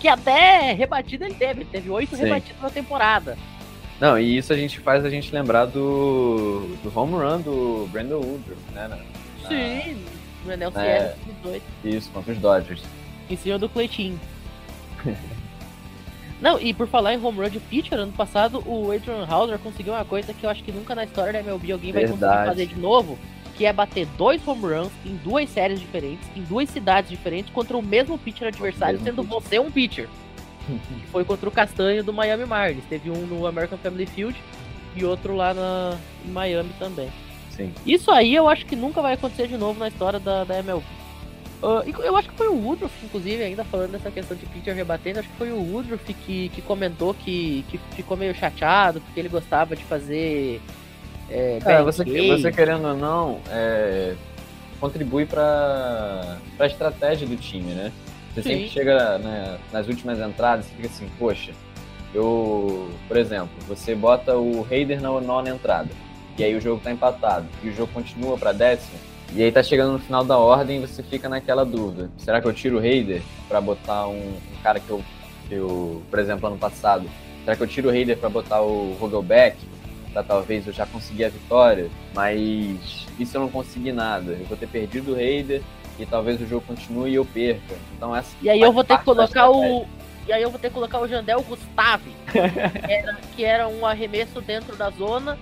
que 0.00 0.08
até 0.08 0.72
rebatida 0.72 1.26
ele 1.26 1.36
teve. 1.36 1.60
Ele 1.60 1.70
teve 1.70 1.88
oito 1.88 2.16
rebatidas 2.16 2.60
na 2.60 2.68
temporada. 2.68 3.38
Não, 4.00 4.18
e 4.18 4.36
isso 4.36 4.52
a 4.52 4.56
gente 4.56 4.80
faz 4.80 5.04
a 5.04 5.08
gente 5.08 5.32
lembrar 5.32 5.66
do, 5.66 6.76
do 6.82 6.92
home 6.92 7.12
run 7.12 7.40
do 7.42 7.88
Brandon 7.92 8.16
Woodruff, 8.16 8.60
né? 8.74 8.88
Na, 8.88 8.98
Sim, 9.48 10.04
no 10.44 10.52
Enel 10.52 10.72
é, 10.74 11.14
18. 11.44 11.64
Isso, 11.84 12.10
contra 12.10 12.32
os 12.32 12.38
Dodgers. 12.40 12.82
Em 13.30 13.36
cima 13.36 13.56
do 13.56 13.68
Cleitinho. 13.68 14.18
Não, 16.42 16.60
e 16.60 16.74
por 16.74 16.88
falar 16.88 17.14
em 17.14 17.24
home 17.24 17.38
run 17.38 17.48
de 17.48 17.60
pitcher, 17.60 17.96
ano 17.96 18.10
passado 18.10 18.62
o 18.66 18.90
Adrian 18.90 19.24
Hauser 19.24 19.60
conseguiu 19.60 19.92
uma 19.92 20.04
coisa 20.04 20.34
que 20.34 20.44
eu 20.44 20.50
acho 20.50 20.64
que 20.64 20.72
nunca 20.72 20.92
na 20.92 21.04
história 21.04 21.32
da 21.32 21.38
MLB 21.38 21.70
alguém 21.70 21.92
vai 21.92 22.04
Verdade. 22.04 22.20
conseguir 22.20 22.46
fazer 22.48 22.66
de 22.66 22.80
novo, 22.80 23.16
que 23.56 23.64
é 23.64 23.72
bater 23.72 24.06
dois 24.18 24.46
home 24.46 24.62
runs 24.62 24.90
em 25.06 25.14
duas 25.18 25.48
séries 25.48 25.78
diferentes, 25.78 26.28
em 26.34 26.42
duas 26.42 26.68
cidades 26.68 27.08
diferentes, 27.08 27.52
contra 27.52 27.76
o 27.76 27.82
mesmo 27.82 28.18
pitcher 28.18 28.48
adversário, 28.48 29.00
mesmo 29.00 29.22
sendo 29.22 29.22
pitcher. 29.22 29.40
você 29.40 29.58
um 29.60 29.70
pitcher. 29.70 30.08
que 30.66 31.06
foi 31.12 31.24
contra 31.24 31.48
o 31.48 31.52
Castanho 31.52 32.02
do 32.02 32.12
Miami 32.12 32.44
Marlins. 32.44 32.84
Teve 32.88 33.08
um 33.08 33.24
no 33.24 33.46
American 33.46 33.78
Family 33.78 34.06
Field 34.06 34.36
e 34.96 35.04
outro 35.04 35.36
lá 35.36 35.54
na, 35.54 35.96
em 36.26 36.30
Miami 36.30 36.70
também. 36.76 37.08
Sim. 37.50 37.72
Isso 37.86 38.10
aí 38.10 38.34
eu 38.34 38.48
acho 38.48 38.66
que 38.66 38.74
nunca 38.74 39.00
vai 39.00 39.14
acontecer 39.14 39.46
de 39.46 39.56
novo 39.56 39.78
na 39.78 39.86
história 39.86 40.18
da, 40.18 40.42
da 40.42 40.58
MLB. 40.58 40.84
Uh, 41.62 41.88
eu 42.02 42.16
acho 42.16 42.28
que 42.28 42.34
foi 42.34 42.48
o 42.48 42.56
Woodruff, 42.56 42.92
inclusive, 43.04 43.40
ainda 43.40 43.62
falando 43.62 43.92
dessa 43.92 44.10
questão 44.10 44.36
de 44.36 44.44
pitcher 44.46 44.74
rebatendo, 44.74 45.20
acho 45.20 45.28
que 45.28 45.36
foi 45.36 45.52
o 45.52 45.60
Woodruff 45.60 46.12
que, 46.12 46.48
que 46.48 46.60
comentou 46.60 47.14
que, 47.14 47.64
que 47.68 47.78
ficou 47.94 48.16
meio 48.16 48.34
chateado 48.34 49.00
porque 49.00 49.20
ele 49.20 49.28
gostava 49.28 49.76
de 49.76 49.84
fazer. 49.84 50.60
É, 51.30 51.60
Cara, 51.62 51.84
você, 51.84 52.04
você 52.04 52.50
querendo 52.50 52.88
ou 52.88 52.96
não, 52.96 53.40
é, 53.48 54.14
contribui 54.80 55.24
para 55.24 56.36
a 56.58 56.66
estratégia 56.66 57.28
do 57.28 57.36
time, 57.36 57.72
né? 57.72 57.92
Você 58.34 58.42
Sim. 58.42 58.48
sempre 58.48 58.68
chega 58.68 59.18
né, 59.18 59.58
nas 59.72 59.86
últimas 59.86 60.18
entradas 60.18 60.66
e 60.66 60.74
fica 60.74 60.88
assim, 60.88 61.08
poxa, 61.16 61.52
eu, 62.12 62.90
por 63.06 63.16
exemplo, 63.16 63.50
você 63.68 63.94
bota 63.94 64.36
o 64.36 64.62
Raider 64.62 65.00
na 65.00 65.08
nona 65.20 65.50
entrada, 65.50 65.90
e 66.36 66.42
aí 66.42 66.56
o 66.56 66.60
jogo 66.60 66.80
tá 66.82 66.90
empatado, 66.90 67.46
e 67.62 67.68
o 67.68 67.74
jogo 67.74 67.92
continua 67.92 68.36
pra 68.36 68.52
décima, 68.52 68.98
e 69.34 69.42
aí 69.42 69.50
tá 69.50 69.62
chegando 69.62 69.92
no 69.92 69.98
final 69.98 70.24
da 70.24 70.36
ordem 70.36 70.78
e 70.78 70.86
você 70.86 71.02
fica 71.02 71.28
naquela 71.28 71.64
dúvida. 71.64 72.10
Será 72.18 72.40
que 72.40 72.46
eu 72.46 72.52
tiro 72.52 72.76
o 72.76 72.80
Raider 72.80 73.22
pra 73.48 73.60
botar 73.60 74.06
um, 74.06 74.18
um 74.18 74.62
cara 74.62 74.78
que 74.78 74.90
eu, 74.90 75.02
que 75.48 75.54
eu, 75.54 76.02
por 76.10 76.18
exemplo, 76.18 76.46
ano 76.46 76.58
passado, 76.58 77.08
será 77.44 77.56
que 77.56 77.62
eu 77.62 77.66
tiro 77.66 77.88
o 77.88 77.90
Raider 77.90 78.18
pra 78.18 78.28
botar 78.28 78.60
o 78.60 78.94
Vogelback? 78.98 79.56
Pra 80.12 80.22
talvez 80.22 80.66
eu 80.66 80.72
já 80.74 80.84
conseguir 80.84 81.24
a 81.24 81.28
vitória, 81.30 81.88
mas 82.14 83.06
isso 83.18 83.36
eu 83.36 83.40
não 83.40 83.48
consegui 83.48 83.92
nada. 83.92 84.32
Eu 84.32 84.44
vou 84.44 84.56
ter 84.56 84.68
perdido 84.68 85.12
o 85.12 85.14
Raider 85.14 85.62
e 85.98 86.04
talvez 86.04 86.40
o 86.40 86.46
jogo 86.46 86.66
continue 86.66 87.10
e 87.10 87.14
eu 87.14 87.24
perca. 87.24 87.74
Então 87.96 88.14
essa 88.14 88.36
E 88.42 88.50
aí 88.50 88.60
eu 88.60 88.72
vou 88.72 88.84
ter 88.84 88.98
que 88.98 89.04
colocar 89.04 89.50
o. 89.50 89.86
E 90.26 90.32
aí 90.32 90.42
eu 90.42 90.50
vou 90.50 90.58
ter 90.58 90.68
que 90.68 90.74
colocar 90.74 91.00
o 91.00 91.08
Jandel 91.08 91.42
Gustave, 91.42 92.12
que 92.30 92.38
era, 92.92 93.18
que 93.34 93.44
era 93.44 93.68
um 93.68 93.84
arremesso 93.86 94.40
dentro 94.40 94.76
da 94.76 94.90
zona 94.90 95.38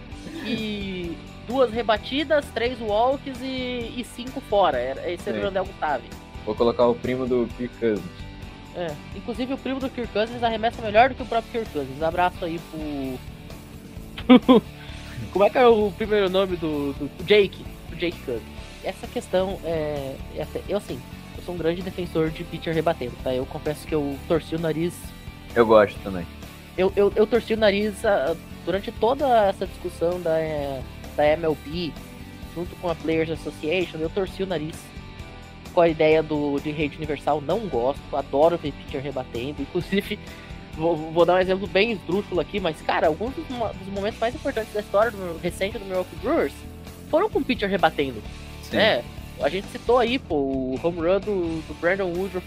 e 0.46 1.16
duas 1.46 1.70
rebatidas, 1.72 2.44
três 2.54 2.80
walks 2.80 3.40
e, 3.40 3.94
e 3.96 4.04
cinco 4.04 4.40
fora. 4.40 4.80
Esse 5.10 5.28
era 5.28 5.38
o 5.38 5.40
Sim. 5.40 5.46
Jandel 5.46 5.64
Gustave. 5.64 6.04
Vou 6.44 6.54
colocar 6.54 6.86
o 6.86 6.94
primo 6.94 7.26
do 7.26 7.48
Kirk 7.56 7.76
Cousins. 7.78 8.04
É. 8.74 8.94
Inclusive 9.16 9.54
o 9.54 9.58
primo 9.58 9.80
do 9.80 9.90
Kirk 9.90 10.12
Cousins 10.12 10.42
arremessa 10.42 10.80
melhor 10.80 11.08
do 11.08 11.14
que 11.14 11.22
o 11.22 11.26
próprio 11.26 11.52
Kirk 11.52 11.70
Cousins. 11.72 12.02
Abraço 12.02 12.44
aí 12.44 12.60
pro. 12.70 13.18
Como 15.32 15.44
é 15.44 15.50
que 15.50 15.58
é 15.58 15.66
o 15.66 15.92
primeiro 15.92 16.30
nome 16.30 16.56
do, 16.56 16.92
do 16.94 17.08
do 17.08 17.24
Jake? 17.24 17.64
Do 17.88 17.96
Jake 17.96 18.18
Cousins. 18.20 18.42
Essa 18.82 19.06
questão 19.06 19.58
é. 19.64 20.14
é 20.36 20.42
até- 20.42 20.62
eu 20.68 20.78
assim, 20.78 21.00
eu 21.36 21.42
sou 21.44 21.54
um 21.54 21.58
grande 21.58 21.82
defensor 21.82 22.30
de 22.30 22.44
pitcher 22.44 22.74
rebatendo, 22.74 23.12
tá? 23.22 23.34
Eu 23.34 23.44
confesso 23.44 23.86
que 23.86 23.94
eu 23.94 24.16
torci 24.26 24.54
o 24.54 24.58
nariz. 24.58 24.94
Eu 25.54 25.66
gosto 25.66 25.98
também. 26.00 26.26
Eu, 26.78 26.92
eu, 26.96 27.12
eu 27.16 27.26
torci 27.26 27.54
o 27.54 27.56
nariz 27.56 28.04
ah, 28.04 28.34
durante 28.64 28.90
toda 28.92 29.26
essa 29.48 29.66
discussão 29.66 30.20
da, 30.20 30.38
eh, 30.38 30.80
da 31.16 31.26
MLB, 31.26 31.92
junto 32.54 32.74
com 32.76 32.88
a 32.88 32.94
Players 32.94 33.30
Association, 33.30 33.98
eu 33.98 34.10
torci 34.10 34.42
o 34.42 34.46
nariz 34.46 34.76
com 35.72 35.80
a 35.80 35.88
ideia 35.88 36.22
do 36.22 36.58
de 36.58 36.70
rede 36.70 36.96
universal, 36.96 37.40
não 37.40 37.60
gosto, 37.60 38.00
adoro 38.12 38.56
ver 38.56 38.72
pitcher 38.72 39.02
rebatendo, 39.02 39.62
inclusive 39.62 40.18
vou, 40.74 40.96
vou 40.96 41.24
dar 41.24 41.34
um 41.34 41.38
exemplo 41.38 41.66
bem 41.66 41.92
esdrúxulo 41.92 42.40
aqui, 42.40 42.58
mas 42.58 42.80
cara, 42.82 43.06
alguns 43.06 43.34
dos, 43.34 43.46
dos 43.46 43.88
momentos 43.88 44.18
mais 44.18 44.34
importantes 44.34 44.72
da 44.72 44.80
história 44.80 45.10
do, 45.10 45.38
recente 45.40 45.78
do 45.78 45.84
Milwaukee 45.84 46.16
Brewers 46.16 46.52
foram 47.08 47.28
com 47.28 47.42
pitcher 47.42 47.68
rebatendo, 47.68 48.22
Sim. 48.62 48.76
né? 48.76 49.04
A 49.40 49.48
gente 49.48 49.66
citou 49.68 49.98
aí, 49.98 50.18
pô, 50.18 50.34
o 50.34 50.80
home 50.82 50.98
run 50.98 51.20
do, 51.20 51.66
do 51.66 51.80
Brandon 51.80 52.06
Woodruff 52.06 52.46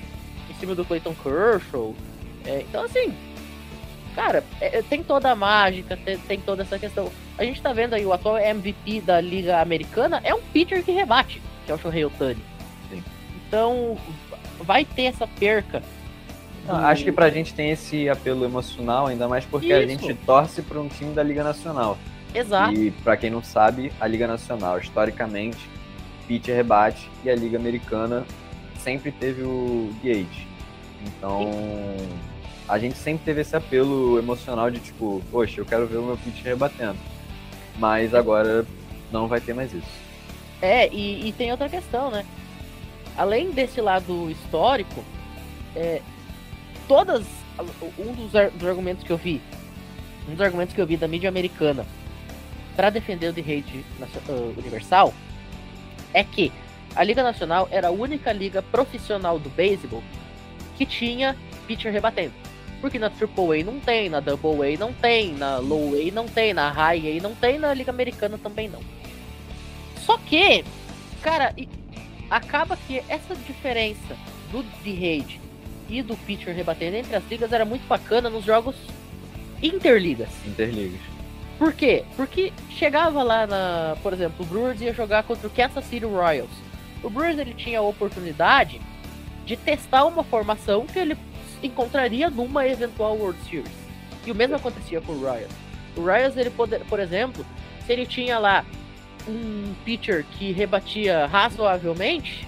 em 0.50 0.53
cima 0.60 0.75
do 0.75 0.86
Clayton 0.86 1.15
Kershaw, 1.15 1.96
É, 2.46 2.62
então 2.62 2.84
assim, 2.84 3.13
cara, 4.15 4.43
é- 4.62 4.79
é- 4.79 4.82
tem 4.82 5.03
toda 5.03 5.32
a 5.32 5.36
mágica, 5.36 5.98
tem, 5.98 6.17
tem 6.17 6.39
toda 6.39 6.63
essa 6.63 6.77
questão. 6.79 7.12
A 7.38 7.43
gente 7.43 7.62
tá 7.62 7.74
vendo 7.74 7.93
aí 7.93 8.05
o 8.05 8.13
atual 8.13 8.38
MVP 8.38 9.01
da 9.01 9.20
Liga 9.20 9.60
Americana 9.62 10.22
é 10.24 10.34
um 10.34 10.41
pitcher 10.41 10.84
que 10.84 10.91
rebate, 10.91 11.41
que 11.65 11.72
é 11.72 11.75
o 11.75 11.77
Shohei 11.77 12.05
Otani. 12.05 12.41
Sim. 12.89 13.03
Então, 13.48 13.98
vai 14.62 14.86
ter 14.86 15.03
essa 15.03 15.27
perca. 15.27 15.82
Não, 16.67 16.77
do- 16.79 16.86
acho 16.86 17.03
que 17.03 17.12
pra 17.12 17.29
gente 17.29 17.53
tem 17.53 17.72
esse 17.72 18.08
apelo 18.08 18.46
emocional, 18.46 19.08
ainda 19.08 19.27
mais 19.27 19.43
porque 19.46 19.74
a 19.74 19.82
Isso. 19.82 19.89
gente 20.01 20.13
torce 20.25 20.62
pra 20.62 20.79
um 20.79 20.88
time 20.88 21.13
da 21.13 21.22
Liga 21.24 21.43
Nacional. 21.43 21.98
Exato. 22.34 22.74
E 22.74 22.89
pra 22.89 23.15
quem 23.17 23.29
não 23.29 23.43
sabe, 23.43 23.91
a 24.00 24.08
Liga 24.08 24.25
Nacional, 24.27 24.79
historicamente, 24.79 25.70
pitcher 26.27 26.55
rebate 26.55 27.10
e 27.24 27.29
a 27.29 27.36
Liga 27.36 27.58
Americana 27.58 28.25
sempre 28.79 29.12
teve 29.12 29.43
o 29.43 29.93
DH. 30.01 30.48
Então, 31.05 31.51
a 32.67 32.79
gente 32.79 32.98
sempre 32.98 33.25
teve 33.25 33.41
esse 33.41 33.55
apelo 33.55 34.17
emocional 34.17 34.72
de 34.72 34.79
tipo, 34.79 35.22
poxa, 35.32 35.60
eu 35.60 35.65
quero 35.65 35.88
ver 35.88 35.98
o 35.98 36.03
meu 36.03 36.17
pitcher 36.17 36.46
rebatendo. 36.46 36.98
Mas 37.77 38.13
agora 38.13 38.65
não 39.12 39.27
vai 39.27 39.41
ter 39.41 39.53
mais 39.53 39.74
isso. 39.74 40.03
É, 40.62 40.88
e, 40.88 41.27
e 41.27 41.32
tem 41.34 41.51
outra 41.51 41.67
questão, 41.67 42.10
né? 42.10 42.25
Além 43.17 43.51
desse 43.51 43.82
lado 43.82 44.29
histórico, 44.32 45.03
é, 45.75 46.01
todas. 46.88 47.25
Um 48.00 48.13
dos, 48.13 48.32
dos 48.32 48.67
argumentos 48.67 49.03
que 49.03 49.12
eu 49.12 49.17
vi, 49.17 49.39
um 50.27 50.32
dos 50.32 50.41
argumentos 50.41 50.74
que 50.74 50.82
eu 50.82 50.88
vi 50.88 50.98
da 50.98 51.08
mídia 51.08 51.29
americana 51.29 51.86
para 52.75 52.89
defender 52.89 53.27
o 53.27 53.34
de 53.34 53.41
rede 53.41 53.86
universal 54.58 55.13
é 56.12 56.24
que 56.24 56.51
a 56.96 57.03
Liga 57.03 57.22
Nacional 57.22 57.67
era 57.70 57.89
a 57.89 57.91
única 57.91 58.32
liga 58.32 58.62
profissional 58.63 59.38
do 59.38 59.50
beisebol 59.50 60.03
que 60.75 60.86
tinha 60.86 61.38
pitcher 61.67 61.91
rebatendo. 61.91 62.43
Porque 62.84 63.00
na 63.00 63.08
AAA 63.08 63.63
não 63.63 63.80
tem, 63.80 64.10
na 64.10 64.20
Double 64.20 64.62
A 64.62 64.78
não 64.78 64.92
tem, 64.92 65.32
na 65.32 65.56
Low 65.56 65.94
A 65.96 66.12
não 66.12 66.28
tem, 66.28 66.54
na 66.54 66.70
High 66.70 67.18
A 67.18 67.24
não 67.24 67.34
tem, 67.34 67.58
na 67.58 67.74
Liga 67.74 67.92
Americana 67.92 68.38
também 68.38 68.68
não. 68.68 68.82
Só 70.02 70.18
que, 70.18 70.66
cara, 71.22 71.56
acaba 72.30 72.75
que 72.75 73.02
essa 73.08 73.38
diferença 73.48 74.18
do 74.52 74.63
D-Raid 74.84 75.40
e 75.88 76.02
do 76.02 76.18
pitcher 76.18 76.54
rebatendo 76.54 76.98
entre 76.98 77.16
as 77.16 77.24
ligas 77.32 77.54
era 77.54 77.63
muito 77.63 77.88
bacana 77.88 78.30
nos 78.30 78.44
jogos 78.44 78.75
interligas. 79.62 80.28
Interligas. 80.46 81.00
Por 81.58 81.72
quê? 81.72 82.04
Porque 82.18 82.52
chegava 82.70 83.24
lá 83.24 83.48
na, 83.48 83.96
por 84.04 84.12
exemplo, 84.12 84.46
o 84.46 84.46
Brewers 84.46 84.82
ia 84.82 84.94
jogar 84.94 85.24
contra 85.24 85.48
o 85.48 85.50
Kansas 85.50 85.86
City 85.86 86.06
Royals. 86.06 86.52
O 87.02 87.10
Brewers 87.10 87.40
ele 87.40 87.54
tinha 87.54 87.80
a 87.80 87.82
oportunidade 87.82 88.82
de 89.46 89.56
testar 89.56 90.04
uma 90.04 90.25
formação 90.25 90.86
que 90.86 91.00
ele 91.00 91.16
encontraria 91.63 92.29
numa 92.29 92.67
eventual 92.67 93.15
World 93.17 93.39
Series. 93.50 93.72
E 94.25 94.32
o 94.32 94.36
mesmo 94.36 94.55
acontecia 94.55 95.01
com 95.01 95.13
o 95.13 95.20
Royals. 95.22 95.51
O 95.96 96.01
Royals 96.01 96.38
ele 96.38 96.50
poder, 96.50 96.82
por 96.86 97.00
exemplo, 97.00 97.46
se 97.86 97.91
ele 97.93 98.05
tinha 98.05 98.38
lá 98.39 98.65
um 99.27 99.74
pitcher 99.86 100.25
que 100.38 100.51
rebatia 100.51 101.25
razoavelmente, 101.27 102.48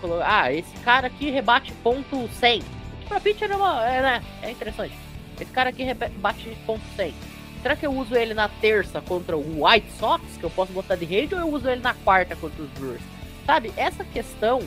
colo- 0.00 0.20
ah, 0.22 0.52
esse 0.52 0.76
cara 0.84 1.06
aqui 1.08 1.30
rebate 1.30 1.72
ponto 1.82 2.28
100. 2.32 2.60
Que 3.00 3.06
pra 3.08 3.20
pitcher 3.20 3.50
é, 3.50 3.56
uma, 3.56 3.84
é, 3.88 4.02
né, 4.02 4.22
é 4.42 4.50
interessante. 4.50 4.94
Esse 5.40 5.50
cara 5.52 5.70
aqui 5.70 5.82
rebate 5.82 6.56
ponto 6.66 6.82
100. 6.96 7.14
Será 7.62 7.74
que 7.74 7.84
eu 7.86 7.92
uso 7.92 8.14
ele 8.14 8.34
na 8.34 8.48
terça 8.48 9.00
contra 9.00 9.36
o 9.36 9.64
White 9.64 9.90
Sox, 9.98 10.22
que 10.38 10.44
eu 10.44 10.50
posso 10.50 10.72
botar 10.72 10.94
de 10.94 11.04
rede, 11.04 11.34
ou 11.34 11.40
eu 11.40 11.48
uso 11.52 11.68
ele 11.68 11.80
na 11.80 11.92
quarta 11.94 12.36
contra 12.36 12.62
os 12.62 12.70
Brewers? 12.70 13.02
Sabe, 13.44 13.72
essa 13.76 14.04
questão 14.04 14.62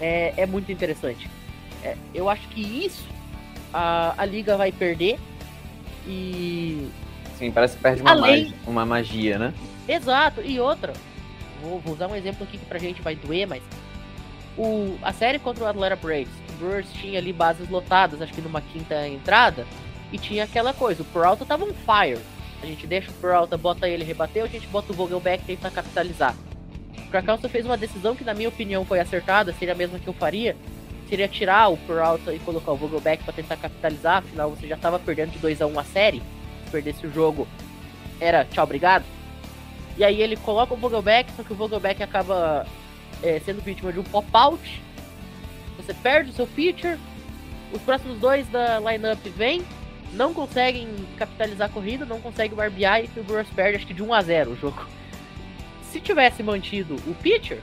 é, 0.00 0.32
é 0.36 0.46
muito 0.46 0.72
interessante. 0.72 1.28
É, 1.82 1.96
eu 2.14 2.28
acho 2.28 2.46
que 2.48 2.60
isso 2.60 3.04
a, 3.72 4.14
a 4.16 4.24
liga 4.24 4.56
vai 4.56 4.70
perder. 4.70 5.18
E. 6.06 6.88
Sim, 7.38 7.50
parece 7.50 7.76
que 7.76 7.82
perde 7.82 8.02
uma, 8.02 8.10
Além- 8.12 8.44
magia, 8.44 8.56
uma 8.66 8.86
magia, 8.86 9.38
né? 9.38 9.54
Exato, 9.88 10.40
e 10.42 10.60
outra. 10.60 10.92
Vou, 11.60 11.80
vou 11.80 11.94
usar 11.94 12.08
um 12.08 12.16
exemplo 12.16 12.44
aqui 12.44 12.58
que 12.58 12.64
pra 12.64 12.78
gente 12.78 13.02
vai 13.02 13.14
doer, 13.16 13.46
mas. 13.46 13.62
O, 14.56 14.98
a 15.02 15.12
série 15.12 15.38
contra 15.38 15.64
o 15.64 15.66
Atlanta 15.66 15.96
Braves, 15.96 16.28
o 16.50 16.52
Brewers 16.58 16.86
tinha 16.92 17.18
ali 17.18 17.32
bases 17.32 17.68
lotadas, 17.70 18.20
acho 18.20 18.34
que 18.34 18.42
numa 18.42 18.60
quinta 18.60 19.08
entrada, 19.08 19.66
e 20.12 20.18
tinha 20.18 20.44
aquela 20.44 20.74
coisa, 20.74 21.02
o 21.02 21.06
Peralta 21.06 21.46
tava 21.46 21.64
on 21.64 21.72
fire. 21.72 22.20
A 22.62 22.66
gente 22.66 22.86
deixa 22.86 23.10
o 23.10 23.14
Peralta, 23.14 23.56
bota 23.56 23.88
ele 23.88 24.04
rebater, 24.04 24.44
a 24.44 24.46
gente 24.46 24.66
bota 24.66 24.92
o 24.92 24.94
Vogelback 24.94 25.42
e 25.44 25.56
tenta 25.56 25.70
capitalizar. 25.70 26.36
O 26.98 27.10
Krakauer 27.10 27.40
fez 27.48 27.64
uma 27.64 27.78
decisão 27.78 28.14
que, 28.14 28.24
na 28.24 28.34
minha 28.34 28.48
opinião, 28.48 28.84
foi 28.84 29.00
acertada, 29.00 29.54
seria 29.54 29.72
a 29.72 29.76
mesma 29.76 29.98
que 29.98 30.06
eu 30.06 30.12
faria. 30.12 30.54
Seria 31.08 31.28
tirar 31.28 31.68
o 31.68 31.76
Peralta 31.76 32.32
e 32.34 32.38
colocar 32.38 32.72
o 32.72 32.76
Vogelback 32.76 33.22
pra 33.22 33.32
tentar 33.32 33.56
capitalizar, 33.56 34.18
afinal 34.18 34.50
você 34.50 34.66
já 34.66 34.76
tava 34.76 34.98
perdendo 34.98 35.32
de 35.32 35.38
2 35.38 35.60
a 35.60 35.66
1 35.66 35.78
a 35.78 35.84
série. 35.84 36.22
Se 36.64 36.70
perdesse 36.70 37.06
o 37.06 37.12
jogo, 37.12 37.46
era 38.18 38.44
tchau, 38.44 38.64
obrigado. 38.64 39.04
E 39.96 40.04
aí 40.04 40.22
ele 40.22 40.36
coloca 40.36 40.72
o 40.72 40.76
Vogelback, 40.76 41.30
só 41.36 41.42
que 41.42 41.52
o 41.52 41.56
Vogelback 41.56 42.02
acaba 42.02 42.66
é, 43.22 43.40
sendo 43.40 43.60
vítima 43.60 43.92
de 43.92 44.00
um 44.00 44.04
pop-out. 44.04 44.82
Você 45.76 45.92
perde 45.92 46.30
o 46.30 46.32
seu 46.32 46.46
pitcher. 46.46 46.98
Os 47.72 47.80
próximos 47.82 48.18
dois 48.18 48.46
da 48.48 48.78
lineup 48.78 49.24
vêm, 49.36 49.64
não 50.12 50.34
conseguem 50.34 50.88
capitalizar 51.16 51.68
a 51.70 51.72
corrida, 51.72 52.04
não 52.04 52.20
conseguem 52.20 52.58
RBI 52.58 53.10
e 53.16 53.20
o 53.20 53.24
Brewers 53.24 53.48
perde 53.48 53.76
acho 53.76 53.86
que 53.86 53.94
de 53.94 54.02
1 54.02 54.12
a 54.12 54.22
0 54.22 54.50
o 54.52 54.56
jogo. 54.56 54.86
Se 55.90 56.00
tivesse 56.00 56.42
mantido 56.42 56.96
o 57.06 57.14
pitcher, 57.14 57.60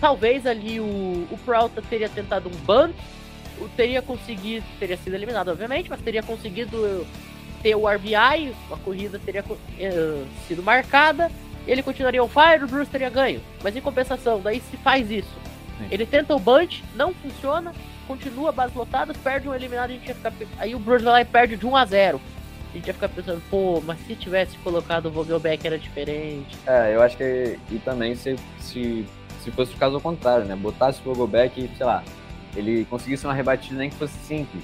talvez 0.00 0.46
ali 0.46 0.80
o, 0.80 0.84
o 1.30 1.38
Peralta 1.44 1.82
teria 1.82 2.08
tentado 2.08 2.48
um 2.48 2.56
bunt, 2.64 2.94
teria 3.76 4.00
conseguido, 4.00 4.64
teria 4.78 4.96
sido 4.96 5.14
eliminado 5.14 5.48
obviamente, 5.48 5.90
mas 5.90 6.00
teria 6.00 6.22
conseguido 6.22 7.06
ter 7.62 7.74
o 7.74 7.88
RBI, 7.88 8.54
a 8.70 8.76
corrida 8.84 9.18
teria 9.18 9.44
eh, 9.78 10.24
sido 10.46 10.62
marcada, 10.62 11.30
ele 11.66 11.82
continuaria 11.82 12.22
on 12.22 12.28
fire, 12.28 12.64
o 12.64 12.68
Bruce 12.68 12.90
teria 12.90 13.10
ganho. 13.10 13.40
Mas 13.62 13.76
em 13.76 13.80
compensação, 13.80 14.40
daí 14.40 14.60
se 14.60 14.76
faz 14.78 15.10
isso. 15.10 15.34
Sim. 15.78 15.86
Ele 15.90 16.06
tenta 16.06 16.34
o 16.34 16.38
bunt, 16.38 16.82
não 16.94 17.12
funciona, 17.12 17.74
continua 18.06 18.50
base 18.52 18.76
lotada, 18.76 19.12
perde 19.12 19.48
um 19.48 19.54
eliminado, 19.54 19.90
a 19.90 19.92
gente 19.92 20.08
ia 20.08 20.14
ficar. 20.14 20.32
Aí 20.58 20.74
o 20.74 20.78
Bruce 20.78 21.04
vai 21.04 21.12
lá 21.12 21.20
e 21.20 21.24
perde 21.24 21.56
de 21.56 21.66
1 21.66 21.76
a 21.76 21.84
0 21.84 22.20
A 22.70 22.76
gente 22.76 22.86
ia 22.86 22.94
ficar 22.94 23.08
pensando, 23.08 23.42
pô, 23.50 23.82
mas 23.84 23.98
se 24.06 24.14
tivesse 24.14 24.56
colocado 24.58 25.06
o 25.06 25.10
Vogelback 25.10 25.66
era 25.66 25.78
diferente. 25.78 26.56
É, 26.66 26.94
eu 26.94 27.02
acho 27.02 27.16
que. 27.16 27.58
E 27.70 27.78
também 27.80 28.14
se, 28.14 28.36
se, 28.58 29.06
se 29.50 29.56
fosse 29.56 29.74
o 29.74 29.76
caso 29.76 29.94
ao 29.96 30.00
contrário, 30.00 30.44
né? 30.44 30.54
Botasse 30.54 31.00
o 31.00 31.04
Vogelback 31.04 31.60
e, 31.60 31.70
sei 31.76 31.86
lá, 31.86 32.02
ele 32.54 32.84
conseguisse 32.84 33.26
uma 33.26 33.34
rebatida 33.34 33.78
nem 33.78 33.90
que 33.90 33.96
fosse 33.96 34.14
simples. 34.26 34.62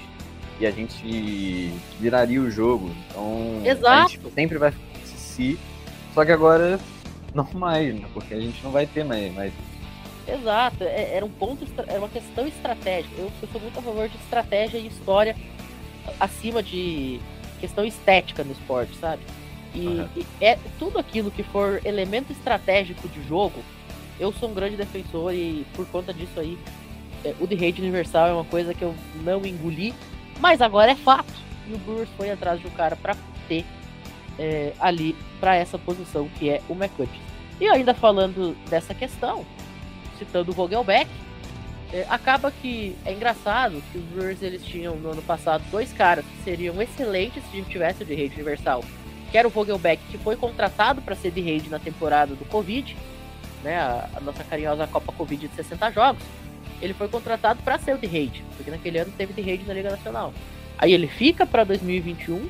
E 0.61 0.67
a 0.67 0.71
gente 0.71 1.73
viraria 1.99 2.41
o 2.41 2.50
jogo. 2.50 2.91
Então 3.11 3.61
Exato. 3.64 3.88
a 3.88 4.07
gente 4.07 4.33
sempre 4.35 4.59
vai 4.59 4.73
se 5.05 5.59
só 6.14 6.25
que 6.25 6.31
agora 6.31 6.79
não 7.35 7.47
mais, 7.55 7.93
né? 7.93 8.07
Porque 8.14 8.35
a 8.35 8.41
gente 8.41 8.62
não 8.62 8.71
vai 8.71 8.87
ter 8.87 9.05
mais, 9.05 9.35
mais 9.35 9.53
Exato, 10.26 10.85
é- 10.85 11.17
era 11.17 11.25
um 11.25 11.31
ponto, 11.31 11.67
era 11.87 11.99
uma 11.99 12.09
questão 12.09 12.47
estratégica. 12.47 13.14
Eu, 13.19 13.31
eu 13.43 13.49
sou 13.53 13.61
muito 13.61 13.79
a 13.79 13.83
favor 13.83 14.09
de 14.09 14.17
estratégia 14.17 14.79
e 14.79 14.87
história 14.87 15.37
acima 16.21 16.62
de 16.62 17.21
questão 17.61 17.85
estética 17.85 18.45
no 18.45 18.53
esporte, 18.53 18.97
sabe? 18.97 19.23
E, 19.75 19.87
Aham. 19.87 20.09
e 20.17 20.26
é 20.41 20.59
tudo 20.79 20.99
aquilo 20.99 21.31
que 21.31 21.43
for 21.43 21.81
elemento 21.85 22.33
estratégico 22.33 23.09
de 23.09 23.23
jogo, 23.26 23.61
eu 24.18 24.33
sou 24.33 24.50
um 24.50 24.54
grande 24.54 24.76
defensor 24.76 25.35
e 25.35 25.66
por 25.75 25.87
conta 25.87 26.12
disso 26.12 26.38
aí, 26.38 26.59
é, 27.25 27.35
o 27.40 27.47
de 27.47 27.54
rede 27.54 27.80
universal 27.80 28.28
é 28.28 28.33
uma 28.33 28.44
coisa 28.44 28.75
que 28.75 28.83
eu 28.83 28.94
não 29.23 29.44
engoli, 29.44 29.94
mas 30.40 30.61
agora 30.61 30.92
é 30.92 30.97
fato. 30.97 31.33
E 31.68 31.73
o 31.73 31.78
Brewers 31.78 32.11
foi 32.16 32.30
atrás 32.30 32.61
de 32.61 32.66
um 32.66 32.71
cara 32.71 32.94
pra 32.97 33.16
ter 33.49 33.64
é, 34.38 34.73
ali 34.78 35.16
pra 35.40 35.54
essa 35.54 35.78
posição 35.78 36.28
que 36.38 36.50
é 36.50 36.61
o 36.68 36.73
McCutcheon. 36.73 37.21
E 37.61 37.68
ainda 37.68 37.94
falando 37.94 38.56
dessa 38.68 38.92
questão, 38.94 39.47
citando 40.18 40.50
o 40.50 40.54
Vogelbeck, 40.54 41.09
é, 41.92 42.04
acaba 42.09 42.50
que 42.50 42.97
é 43.04 43.12
engraçado 43.12 43.83
que 43.92 43.99
os 43.99 44.04
Brewers 44.06 44.42
eles 44.42 44.64
tinham 44.64 44.97
no 44.97 45.12
ano 45.12 45.23
passado 45.23 45.62
dois 45.71 45.92
caras 45.92 46.25
que 46.25 46.42
seriam 46.42 46.80
excelentes 46.83 47.42
se 47.44 47.50
a 47.52 47.56
gente 47.61 47.71
tivesse 47.71 48.02
o 48.02 48.06
de 48.06 48.14
rede 48.14 48.35
universal, 48.35 48.85
que 49.30 49.38
era 49.38 49.47
o 49.47 49.50
Vogelbeck 49.50 50.02
que 50.11 50.18
foi 50.18 50.37
contratado 50.37 51.00
para 51.00 51.14
ser 51.14 51.30
de 51.30 51.40
rede 51.40 51.71
na 51.71 51.78
temporada 51.78 52.35
do 52.35 52.44
Covid, 52.47 52.97
né, 53.64 53.78
a, 53.78 54.21
nossa 54.21 54.44
carinhosa 54.44 54.87
Copa 54.87 55.12
Covid 55.12 55.49
de 55.49 55.54
60 55.56 55.90
jogos. 55.90 56.23
Ele 56.80 56.92
foi 56.92 57.09
contratado 57.09 57.61
para 57.62 57.78
ser 57.78 57.94
o 57.94 57.99
de 57.99 58.06
rede, 58.06 58.44
porque 58.56 58.71
naquele 58.71 58.99
ano 58.99 59.12
teve 59.16 59.33
de 59.33 59.40
rede 59.40 59.64
na 59.66 59.75
Liga 59.75 59.90
Nacional. 59.90 60.33
Aí 60.78 60.92
ele 60.92 61.09
fica 61.09 61.47
para 61.47 61.64
2021, 61.64 62.49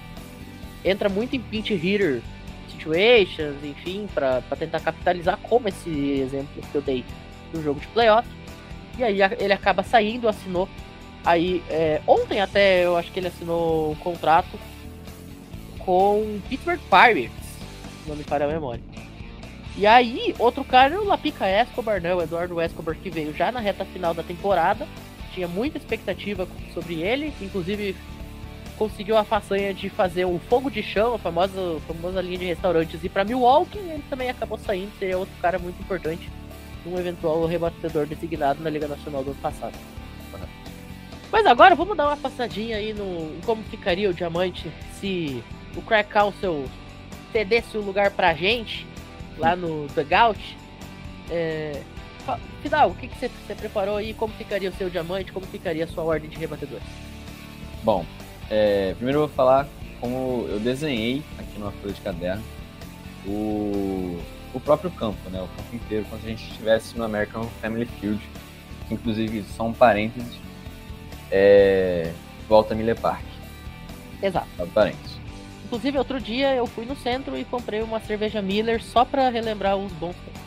entra 0.85 1.09
muito 1.09 1.37
em 1.37 1.41
pinch 1.41 1.73
hitter 1.73 2.21
situations, 2.69 3.63
enfim, 3.63 4.09
para 4.13 4.43
tentar 4.59 4.81
capitalizar 4.81 5.39
como 5.39 5.69
esse 5.69 6.21
exemplo 6.21 6.63
que 6.71 6.75
eu 6.75 6.83
dei 6.83 7.05
no 7.53 7.63
jogo 7.63 7.81
de 7.81 7.87
playoff. 7.89 8.29
E 8.99 9.05
aí 9.05 9.19
ele 9.39 9.53
acaba 9.53 9.83
saindo, 9.83 10.29
assinou. 10.29 10.69
Aí 11.25 11.63
é, 11.71 12.01
ontem 12.07 12.41
até 12.41 12.85
eu 12.85 12.97
acho 12.97 13.11
que 13.13 13.21
ele 13.21 13.29
assinou 13.29 13.93
um 13.93 13.95
contrato 13.95 14.59
com 15.79 16.41
Pittsburgh 16.49 16.81
Pirates, 16.91 17.31
se 18.03 18.09
não 18.09 18.17
me 18.17 18.25
falha 18.25 18.47
a 18.47 18.49
memória. 18.49 18.83
E 19.77 19.87
aí, 19.87 20.35
outro 20.39 20.65
cara 20.65 20.95
é 20.95 20.99
o 20.99 21.05
Lapica 21.05 21.49
Escobar, 21.49 22.01
né? 22.01 22.15
O 22.15 22.23
Eduardo 22.23 22.61
Escobar, 22.61 22.95
que 22.95 23.11
veio 23.11 23.35
já 23.35 23.51
na 23.51 23.59
reta 23.59 23.85
final 23.85 24.15
da 24.15 24.23
temporada. 24.23 24.87
Tinha 25.33 25.49
muita 25.49 25.79
expectativa 25.79 26.47
sobre 26.73 27.03
ele, 27.03 27.33
inclusive 27.41 27.97
conseguiu 28.79 29.17
a 29.17 29.25
façanha 29.25 29.73
de 29.73 29.89
fazer 29.89 30.25
o 30.25 30.39
fogo 30.49 30.71
de 30.71 30.83
chão, 30.83 31.15
a 31.15 31.19
famosa, 31.19 31.81
famosa 31.87 32.21
linha 32.21 32.39
de 32.39 32.45
restaurantes, 32.45 33.03
ir 33.03 33.09
para 33.09 33.25
Milwaukee. 33.25 33.79
E 33.79 33.91
ele 33.91 34.05
também 34.09 34.31
acabou 34.31 34.59
saindo, 34.59 34.93
seria 34.99 35.19
outro 35.19 35.35
cara 35.43 35.59
muito 35.59 35.81
importante, 35.81 36.31
um 36.87 36.97
eventual 36.97 37.45
rebatedor 37.47 38.07
designado 38.07 38.63
na 38.63 38.71
Liga 38.71 38.87
Nacional 38.87 39.25
do 39.25 39.31
ano 39.31 39.41
passado. 39.41 39.75
Mas 41.33 41.47
agora 41.47 41.75
vamos 41.75 41.97
dar 41.97 42.07
uma 42.07 42.17
passadinha 42.17 42.77
aí 42.77 42.93
no 42.93 43.37
em 43.37 43.41
como 43.45 43.61
ficaria 43.65 44.09
o 44.09 44.15
diamante 44.15 44.71
se 45.01 45.43
o 45.75 45.83
Craig 45.83 46.07
Council 46.07 46.65
cedesse 47.33 47.77
o 47.77 47.81
lugar 47.81 48.13
pra 48.13 48.35
gente 48.35 48.87
lá 49.39 49.57
no 49.57 49.87
Dugout. 49.89 50.57
É... 51.31 51.81
Fidal, 52.63 52.91
o 52.91 52.95
que, 52.95 53.09
que 53.09 53.19
você, 53.19 53.29
você 53.29 53.55
preparou 53.55 53.97
aí? 53.97 54.15
Como 54.15 54.33
ficaria 54.35 54.71
o 54.71 54.75
seu 54.75 54.89
diamante? 54.89 55.31
Como 55.31 55.47
ficaria 55.47 55.85
a 55.85 55.87
sua 55.87 56.05
ordem 56.05 56.31
de 56.31 56.39
rebatedores? 56.39 56.87
Bom, 57.83 58.07
é, 58.51 58.95
primeiro 58.95 59.21
eu 59.21 59.27
vou 59.27 59.37
falar 59.37 59.69
como 60.01 60.47
eu 60.49 60.59
desenhei 60.59 61.23
aqui 61.39 61.59
numa 61.59 61.71
folha 61.73 61.93
de 61.93 62.01
caderno 62.01 62.43
o, 63.27 64.19
o 64.53 64.61
próprio 64.61 64.91
campo, 64.91 65.31
né? 65.31 65.41
O 65.41 65.49
campo 65.49 65.77
inteiro, 65.77 66.05
como 66.09 66.21
se 66.21 66.27
a 66.27 66.31
gente 66.31 66.51
estivesse 66.51 66.97
no 66.97 67.05
American 67.05 67.45
Family 67.61 67.87
Field. 68.01 68.21
Que, 68.89 68.95
inclusive, 68.95 69.43
só 69.57 69.67
um 69.67 69.73
parênteses, 69.73 70.39
é, 71.31 72.13
volta 72.49 72.75
a 72.75 72.77
Miller 72.77 72.99
Park. 72.99 73.25
Exato. 74.23 74.47
Só 74.57 74.65
um 74.65 74.71
parênteses. 74.71 75.14
Inclusive, 75.75 75.99
outro 75.99 76.21
dia 76.21 76.55
eu 76.55 76.69
fui 76.69 76.85
no 76.85 76.95
centro 76.95 77.37
e 77.37 77.45
comprei 77.45 77.83
uma 77.83 77.99
cerveja 77.99 78.41
Miller 78.41 78.81
só 78.81 79.05
pra 79.05 79.29
relembrar 79.29 79.77
os 79.77 79.91
bons 79.95 80.15
tempos. 80.15 80.41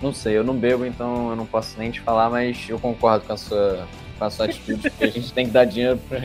Não 0.00 0.14
sei, 0.14 0.38
eu 0.38 0.42
não 0.42 0.56
bebo, 0.56 0.86
então 0.86 1.28
eu 1.28 1.36
não 1.36 1.44
posso 1.44 1.78
nem 1.78 1.90
te 1.90 2.00
falar, 2.00 2.30
mas 2.30 2.66
eu 2.66 2.78
concordo 2.78 3.26
com 3.26 3.34
a 3.34 3.36
sua, 3.36 3.86
com 4.18 4.24
a 4.24 4.30
sua 4.30 4.46
atitude, 4.46 4.88
que 4.88 5.04
a 5.04 5.10
gente 5.10 5.30
tem 5.30 5.44
que 5.44 5.52
dar 5.52 5.66
dinheiro 5.66 6.00
pra, 6.08 6.20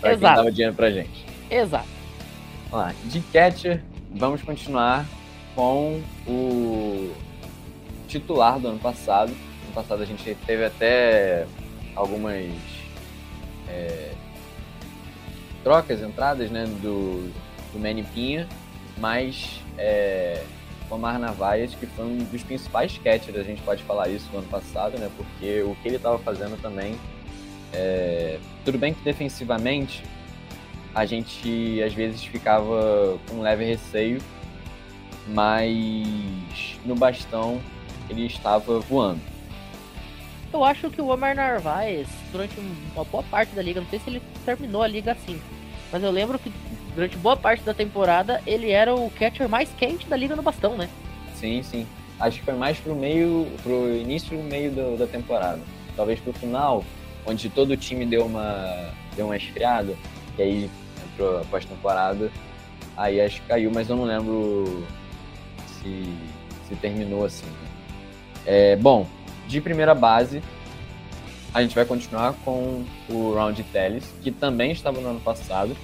pra 0.00 0.10
quem 0.10 0.18
dava 0.18 0.50
dinheiro 0.50 0.74
pra 0.74 0.90
gente. 0.90 1.24
Exato. 1.48 1.86
Vamos 2.68 2.86
lá, 2.86 2.94
de 3.04 3.20
catcher, 3.20 3.80
vamos 4.10 4.42
continuar 4.42 5.06
com 5.54 6.02
o 6.26 7.14
titular 8.08 8.58
do 8.58 8.66
ano 8.66 8.78
passado. 8.80 9.30
No 9.68 9.72
passado 9.72 10.02
a 10.02 10.06
gente 10.06 10.36
teve 10.44 10.64
até 10.64 11.46
algumas 11.94 12.50
é, 13.68 14.14
trocas, 15.62 16.00
entradas 16.00 16.50
né, 16.50 16.64
do, 16.82 17.32
do 17.72 17.78
Manny 17.78 18.02
Pinha, 18.02 18.48
mas 18.98 19.60
é, 19.78 20.42
Omar 20.90 21.18
Narvaez, 21.18 21.74
que 21.74 21.86
foi 21.86 22.04
um 22.04 22.18
dos 22.18 22.42
principais 22.42 22.98
catchers, 22.98 23.36
a 23.36 23.42
gente 23.42 23.62
pode 23.62 23.82
falar 23.84 24.08
isso 24.08 24.28
no 24.32 24.38
ano 24.38 24.48
passado, 24.48 24.98
né, 24.98 25.10
porque 25.16 25.62
o 25.62 25.76
que 25.76 25.88
ele 25.88 25.96
estava 25.96 26.18
fazendo 26.18 26.60
também, 26.60 26.98
é, 27.72 28.38
tudo 28.64 28.78
bem 28.78 28.92
que 28.92 29.02
defensivamente 29.02 30.02
a 30.94 31.06
gente 31.06 31.80
às 31.82 31.94
vezes 31.94 32.22
ficava 32.24 33.18
com 33.28 33.36
um 33.36 33.40
leve 33.42 33.64
receio, 33.64 34.20
mas 35.28 36.78
no 36.84 36.96
bastão 36.96 37.60
ele 38.08 38.26
estava 38.26 38.80
voando. 38.80 39.29
Eu 40.52 40.64
acho 40.64 40.90
que 40.90 41.00
o 41.00 41.08
Omar 41.08 41.34
Narvaez, 41.34 42.08
durante 42.32 42.58
um- 42.58 42.74
uma 42.94 43.04
boa 43.04 43.22
parte 43.22 43.54
da 43.54 43.62
liga, 43.62 43.80
não 43.80 43.88
sei 43.88 43.98
se 44.00 44.10
ele 44.10 44.22
terminou 44.44 44.82
a 44.82 44.86
liga 44.88 45.12
assim, 45.12 45.40
mas 45.92 46.02
eu 46.02 46.10
lembro 46.10 46.38
que 46.38 46.52
durante 46.94 47.16
boa 47.16 47.36
parte 47.36 47.62
da 47.62 47.72
temporada 47.72 48.42
ele 48.46 48.70
era 48.70 48.94
o 48.94 49.10
catcher 49.10 49.48
mais 49.48 49.68
quente 49.78 50.08
da 50.08 50.16
liga 50.16 50.34
no 50.34 50.42
bastão, 50.42 50.76
né? 50.76 50.88
Sim, 51.36 51.62
sim. 51.62 51.86
Acho 52.18 52.38
que 52.40 52.44
foi 52.44 52.54
mais 52.54 52.76
pro 52.78 52.94
meio, 52.96 53.46
pro 53.62 53.94
início 53.94 54.38
e 54.38 54.42
meio 54.42 54.72
do- 54.72 54.96
da 54.98 55.06
temporada. 55.06 55.60
Talvez 55.96 56.18
pro 56.20 56.32
final, 56.32 56.84
onde 57.24 57.48
todo 57.48 57.70
o 57.70 57.76
time 57.76 58.04
deu 58.04 58.26
uma, 58.26 58.90
deu 59.16 59.26
uma 59.26 59.36
esfriada, 59.36 59.94
e 60.36 60.42
aí 60.42 60.70
entrou 61.12 61.38
a 61.40 61.44
pós-temporada, 61.44 62.30
aí 62.96 63.20
acho 63.20 63.40
que 63.40 63.46
caiu, 63.46 63.70
mas 63.72 63.88
eu 63.88 63.96
não 63.96 64.04
lembro 64.04 64.84
se, 65.66 66.04
se 66.68 66.74
terminou 66.76 67.24
assim. 67.24 67.46
né? 67.46 67.68
É, 68.46 68.76
bom, 68.76 69.06
de 69.50 69.60
primeira 69.60 69.94
base, 69.94 70.40
a 71.52 71.60
gente 71.60 71.74
vai 71.74 71.84
continuar 71.84 72.34
com 72.44 72.84
o 73.08 73.34
Round 73.34 73.60
Telles, 73.64 74.04
que 74.22 74.30
também 74.30 74.70
estava 74.70 75.00
no 75.00 75.08
ano 75.08 75.20
passado. 75.20 75.76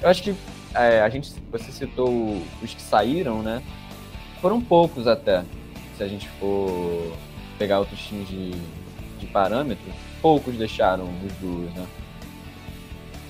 Eu 0.00 0.08
acho 0.08 0.22
que 0.22 0.34
é, 0.74 1.00
a 1.00 1.08
gente, 1.08 1.32
você 1.50 1.72
citou 1.72 2.40
os 2.62 2.72
que 2.72 2.80
saíram, 2.80 3.42
né? 3.42 3.60
Foram 4.40 4.60
poucos 4.60 5.08
até. 5.08 5.44
Se 5.96 6.04
a 6.04 6.08
gente 6.08 6.28
for 6.38 7.12
pegar 7.58 7.80
outros 7.80 8.00
times 8.00 8.28
de, 8.28 8.52
de 9.18 9.26
parâmetro, 9.26 9.92
poucos 10.22 10.56
deixaram 10.56 11.04
os 11.04 11.32
Brewers, 11.32 11.74
né? 11.74 11.86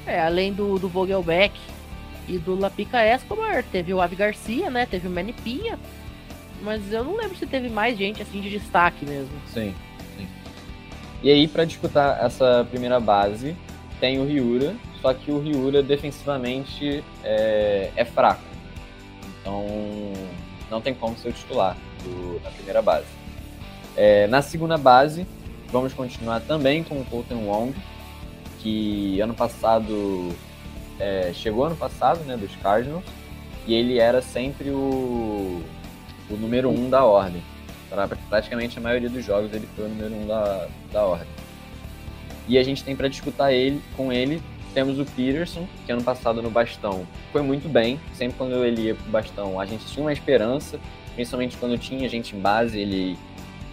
É, 0.07 0.20
além 0.20 0.53
do, 0.53 0.79
do 0.79 0.88
Vogelbeck 0.88 1.59
e 2.29 2.37
do 2.37 2.55
Lapica 2.55 3.03
Escobar, 3.07 3.64
teve 3.64 3.94
o 3.94 4.01
Avi 4.03 4.16
Garcia, 4.16 4.68
né? 4.68 4.85
Teve 4.85 5.09
o 5.09 5.11
Manny 5.11 5.33
Pinha, 5.33 5.79
mas 6.62 6.92
eu 6.92 7.05
não 7.05 7.16
lembro 7.16 7.37
se 7.37 7.47
teve 7.47 7.68
mais 7.68 7.97
gente 7.97 8.23
assim 8.23 8.40
de 8.40 8.51
destaque 8.51 9.05
mesmo. 9.05 9.33
Sim, 9.47 9.75
sim. 10.16 10.27
E 11.23 11.31
aí, 11.31 11.49
para 11.49 11.64
disputar 11.64 12.25
essa 12.25 12.66
primeira 12.71 12.99
base, 13.01 13.57
tem 14.01 14.18
o 14.18 14.25
Ryura, 14.25 14.75
só 15.01 15.12
que 15.12 15.31
o 15.31 15.40
Ryura 15.40 15.83
defensivamente 15.83 17.03
é, 17.25 17.90
é 17.97 18.05
fraco. 18.05 18.42
Então, 19.40 19.64
não 20.71 20.81
tem 20.81 20.94
como 20.94 21.16
ser 21.16 21.29
o 21.29 21.33
titular 21.33 21.77
do, 22.03 22.38
da 22.40 22.51
primeira 22.51 22.83
base. 22.83 23.07
É, 23.97 24.27
na 24.29 24.42
segunda 24.42 24.77
base, 24.77 25.27
vamos 25.71 25.92
continuar 25.92 26.40
também 26.40 26.85
com 26.85 27.01
o 27.01 27.05
Colton 27.05 27.47
Wong, 27.47 27.75
que 28.61 29.21
ano 29.21 29.35
passado 29.35 30.35
é, 30.99 31.33
chegou 31.33 31.64
ano 31.64 31.77
passado, 31.77 32.21
né, 32.25 32.37
dos 32.37 32.55
Cardinals, 32.57 33.05
e 33.66 33.75
ele 33.75 33.99
era 33.99 34.23
sempre 34.23 34.71
o, 34.71 35.62
o 36.30 36.36
número 36.36 36.70
um 36.70 36.88
da 36.88 37.04
ordem. 37.04 37.42
Pra, 37.88 38.06
praticamente 38.06 38.78
a 38.78 38.82
maioria 38.82 39.08
dos 39.08 39.24
jogos 39.24 39.52
ele 39.52 39.68
foi 39.74 39.86
o 39.86 39.88
número 39.88 40.14
um 40.14 40.26
da, 40.26 40.68
da 40.92 41.02
ordem. 41.04 41.28
E 42.46 42.58
a 42.58 42.62
gente 42.62 42.82
tem 42.82 42.96
para 42.96 43.08
disputar 43.08 43.52
ele 43.52 43.80
com 43.96 44.12
ele 44.12 44.40
temos 44.74 44.98
o 44.98 45.04
Peterson, 45.04 45.66
que 45.84 45.90
ano 45.90 46.02
passado 46.02 46.42
no 46.42 46.50
bastão 46.50 47.06
foi 47.32 47.42
muito 47.42 47.68
bem. 47.68 47.98
Sempre 48.14 48.38
quando 48.38 48.64
ele 48.64 48.82
ia 48.82 48.94
pro 48.94 49.10
bastão, 49.10 49.58
a 49.58 49.66
gente 49.66 49.84
tinha 49.86 50.04
uma 50.04 50.12
esperança, 50.12 50.78
principalmente 51.14 51.56
quando 51.56 51.76
tinha 51.78 52.08
gente 52.08 52.36
em 52.36 52.38
base, 52.38 52.78
ele 52.78 53.18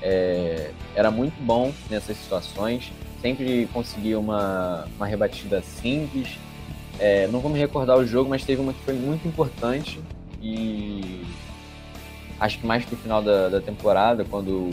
é, 0.01 0.71
era 0.95 1.11
muito 1.11 1.35
bom 1.43 1.71
nessas 1.89 2.17
situações. 2.17 2.91
sempre 3.21 3.69
conseguia 3.71 4.19
uma, 4.19 4.87
uma 4.95 5.05
rebatida 5.05 5.61
simples. 5.61 6.39
É, 6.97 7.27
não 7.27 7.39
vou 7.39 7.51
me 7.51 7.59
recordar 7.59 7.97
o 7.97 8.05
jogo, 8.05 8.29
mas 8.29 8.43
teve 8.43 8.61
uma 8.61 8.73
que 8.73 8.79
foi 8.79 8.93
muito 8.93 9.27
importante 9.27 9.99
e 10.41 11.23
acho 12.39 12.59
que 12.59 12.65
mais 12.65 12.85
pro 12.85 12.97
final 12.97 13.21
da, 13.21 13.49
da 13.49 13.61
temporada, 13.61 14.25
quando 14.25 14.69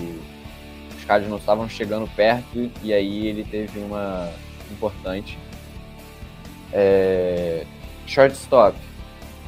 os 0.97 1.05
caras 1.05 1.29
não 1.29 1.37
estavam 1.37 1.69
chegando 1.69 2.09
perto 2.15 2.71
e 2.83 2.93
aí 2.93 3.27
ele 3.27 3.45
teve 3.45 3.79
uma 3.81 4.31
importante. 4.71 5.39
É, 6.73 7.67
shortstop 8.07 8.77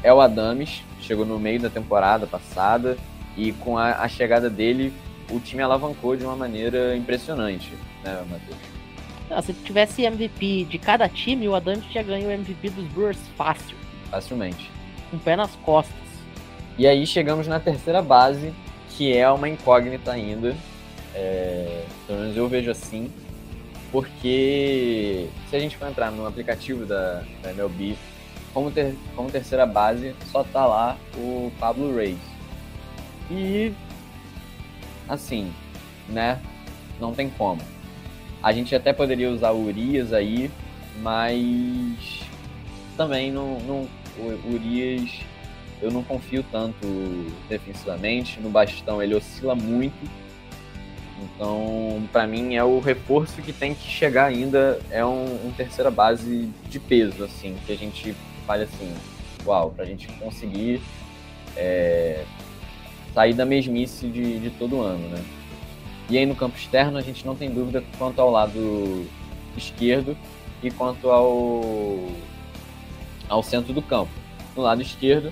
é 0.03 0.13
o 0.13 0.21
Adames, 0.21 0.83
chegou 1.01 1.25
no 1.25 1.39
meio 1.39 1.59
da 1.59 1.69
temporada 1.69 2.27
passada 2.27 2.97
e 3.35 3.51
com 3.53 3.77
a, 3.77 4.01
a 4.01 4.07
chegada 4.07 4.49
dele 4.49 4.93
o 5.29 5.39
time 5.39 5.63
alavancou 5.63 6.15
de 6.15 6.23
uma 6.23 6.35
maneira 6.35 6.95
impressionante, 6.95 7.73
né, 8.03 8.23
Matheus? 8.29 8.57
Não, 9.29 9.41
se 9.41 9.53
tivesse 9.53 10.03
MVP 10.03 10.65
de 10.65 10.77
cada 10.77 11.09
time, 11.09 11.47
o 11.47 11.55
Adams 11.55 11.83
tinha 11.85 12.03
ganho 12.03 12.27
o 12.27 12.31
MVP 12.31 12.69
dos 12.69 12.85
Brewers 12.89 13.17
fácil. 13.35 13.75
Facilmente. 14.11 14.69
Com 15.09 15.17
o 15.17 15.19
pé 15.19 15.35
nas 15.35 15.55
costas. 15.63 16.04
E 16.77 16.85
aí 16.85 17.07
chegamos 17.07 17.47
na 17.47 17.59
terceira 17.59 18.01
base, 18.01 18.53
que 18.89 19.15
é 19.15 19.29
uma 19.29 19.47
incógnita 19.47 20.11
ainda. 20.11 20.55
É, 21.13 21.85
pelo 22.05 22.19
menos 22.19 22.35
eu 22.35 22.49
vejo 22.49 22.69
assim. 22.69 23.09
Porque 23.91 25.29
se 25.49 25.55
a 25.55 25.59
gente 25.59 25.77
for 25.77 25.87
entrar 25.87 26.11
no 26.11 26.27
aplicativo 26.27 26.85
da, 26.85 27.23
da 27.41 27.51
MLB, 27.51 27.95
como, 28.53 28.69
ter, 28.71 28.95
como 29.15 29.31
terceira 29.31 29.65
base, 29.65 30.13
só 30.31 30.43
tá 30.43 30.65
lá 30.65 30.97
o 31.15 31.49
Pablo 31.59 31.95
Reis. 31.95 32.17
E 33.31 33.71
assim, 35.07 35.53
né? 36.09 36.41
Não 36.99 37.13
tem 37.13 37.29
como. 37.29 37.61
A 38.43 38.51
gente 38.51 38.75
até 38.75 38.91
poderia 38.91 39.31
usar 39.31 39.51
o 39.51 39.65
Urias 39.65 40.11
aí, 40.11 40.51
mas 41.01 42.21
também 42.97 43.31
não, 43.31 43.59
não 43.61 43.87
o 44.17 44.53
Urias 44.53 45.09
eu 45.81 45.91
não 45.91 46.03
confio 46.03 46.43
tanto 46.51 46.87
defensivamente. 47.49 48.39
No 48.39 48.49
bastão 48.49 49.01
ele 49.01 49.15
oscila 49.15 49.55
muito. 49.55 49.95
Então, 51.21 52.07
para 52.11 52.27
mim, 52.27 52.55
é 52.55 52.63
o 52.63 52.79
reforço 52.79 53.41
que 53.41 53.53
tem 53.53 53.73
que 53.73 53.87
chegar 53.87 54.25
ainda. 54.25 54.79
É 54.89 55.05
um, 55.05 55.47
um, 55.47 55.51
terceira 55.55 55.89
base 55.89 56.49
de 56.69 56.79
peso, 56.79 57.23
assim, 57.23 57.55
que 57.65 57.71
a 57.71 57.77
gente 57.77 58.15
fale 58.45 58.63
assim, 58.63 58.93
uau, 59.45 59.71
pra 59.71 59.85
gente 59.85 60.07
conseguir 60.13 60.81
é, 61.55 62.25
sair 63.13 63.33
da 63.33 63.45
mesmice 63.45 64.07
de, 64.07 64.39
de 64.39 64.49
todo 64.51 64.81
ano, 64.81 65.07
né? 65.09 65.23
E 66.09 66.17
aí 66.17 66.25
no 66.25 66.35
campo 66.35 66.55
externo 66.57 66.97
a 66.97 67.01
gente 67.01 67.25
não 67.25 67.35
tem 67.35 67.49
dúvida 67.49 67.83
quanto 67.97 68.19
ao 68.21 68.29
lado 68.29 69.07
esquerdo 69.57 70.15
e 70.61 70.69
quanto 70.69 71.09
ao, 71.09 72.07
ao 73.27 73.41
centro 73.41 73.73
do 73.73 73.81
campo. 73.81 74.11
No 74.55 74.61
lado 74.61 74.81
esquerdo 74.81 75.31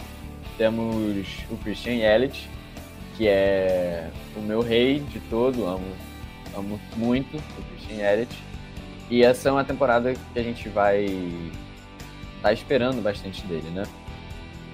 temos 0.58 1.28
o 1.50 1.58
Christian 1.58 1.94
Yelich, 1.94 2.50
que 3.18 3.28
é 3.28 4.10
o 4.36 4.42
meu 4.42 4.62
rei 4.62 5.00
de 5.00 5.20
todo, 5.22 5.66
amo, 5.66 5.86
amo 6.56 6.80
muito 6.96 7.38
o 7.38 7.64
Christian 7.72 7.98
Yelich. 7.98 8.38
E 9.10 9.24
essa 9.24 9.50
é 9.50 9.52
uma 9.52 9.64
temporada 9.64 10.14
que 10.14 10.40
a 10.40 10.44
gente 10.44 10.70
vai 10.70 11.04
estar 11.06 12.42
tá 12.42 12.54
esperando 12.54 13.02
bastante 13.02 13.46
dele, 13.46 13.70
né? 13.70 13.84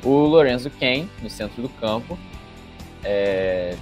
O 0.04 0.26
Lorenzo 0.26 0.70
Ken, 0.70 1.08
no 1.22 1.30
centro 1.30 1.62
do 1.62 1.70
campo, 1.70 2.18
é, 3.04 3.76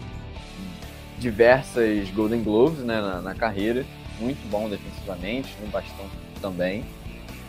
diversas 1.20 2.10
Golden 2.12 2.44
Gloves 2.44 2.80
né, 2.80 3.00
na, 3.00 3.22
na, 3.22 3.36
carreira, 3.36 3.86
muito 4.20 4.48
bom 4.50 4.70
defensivamente, 4.70 5.54
no 5.62 5.68
bastão 5.68 6.06
também. 6.42 6.84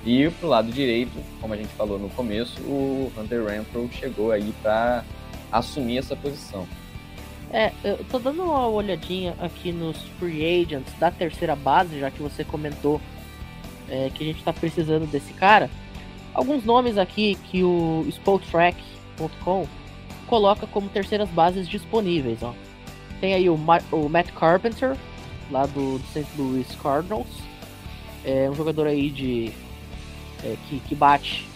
E 0.09 0.31
pro 0.31 0.49
lado 0.49 0.73
direito, 0.73 1.12
como 1.38 1.53
a 1.53 1.57
gente 1.59 1.68
falou 1.75 1.99
no 1.99 2.09
começo, 2.09 2.59
o 2.62 3.12
Hunter 3.14 3.44
Renfro 3.44 3.90
chegou 3.92 4.33
aí 4.33 4.55
para 4.62 5.05
assumir 5.53 5.99
essa 5.99 6.16
posição. 6.16 6.66
É, 7.53 7.73
eu 7.85 8.03
tô 8.11 8.18
dando 8.18 8.42
uma 8.42 8.66
olhadinha 8.68 9.37
aqui 9.38 9.71
nos 9.71 9.99
free 10.18 10.62
agents 10.62 10.90
da 10.99 11.11
terceira 11.11 11.55
base, 11.55 12.01
já 12.01 12.11
que 12.11 12.23
você 12.23 12.42
comentou 12.42 12.99
é, 13.87 14.11
que 14.14 14.25
a 14.25 14.27
gente 14.27 14.42
tá 14.42 14.51
precisando 14.51 15.07
desse 15.07 15.35
cara. 15.35 15.68
Alguns 16.33 16.64
nomes 16.64 16.97
aqui 16.97 17.35
que 17.51 17.62
o 17.62 18.07
Spotrack.com 18.09 19.66
coloca 20.27 20.66
como 20.66 20.88
terceiras 20.88 21.29
bases 21.29 21.68
disponíveis, 21.68 22.42
ó. 22.42 22.55
Tem 23.21 23.35
aí 23.35 23.51
o, 23.51 23.59
Ma 23.59 23.79
o 23.92 24.09
Matt 24.09 24.31
Carpenter, 24.33 24.97
lá 25.51 25.66
do, 25.66 25.99
do 25.99 26.07
St. 26.14 26.27
Louis 26.38 26.66
Cardinals. 26.83 27.29
É 28.25 28.49
um 28.49 28.55
jogador 28.55 28.87
aí 28.87 29.11
de. 29.11 29.53
É, 30.44 30.57
que, 30.68 30.81
que 30.81 30.94
bate 30.94 31.46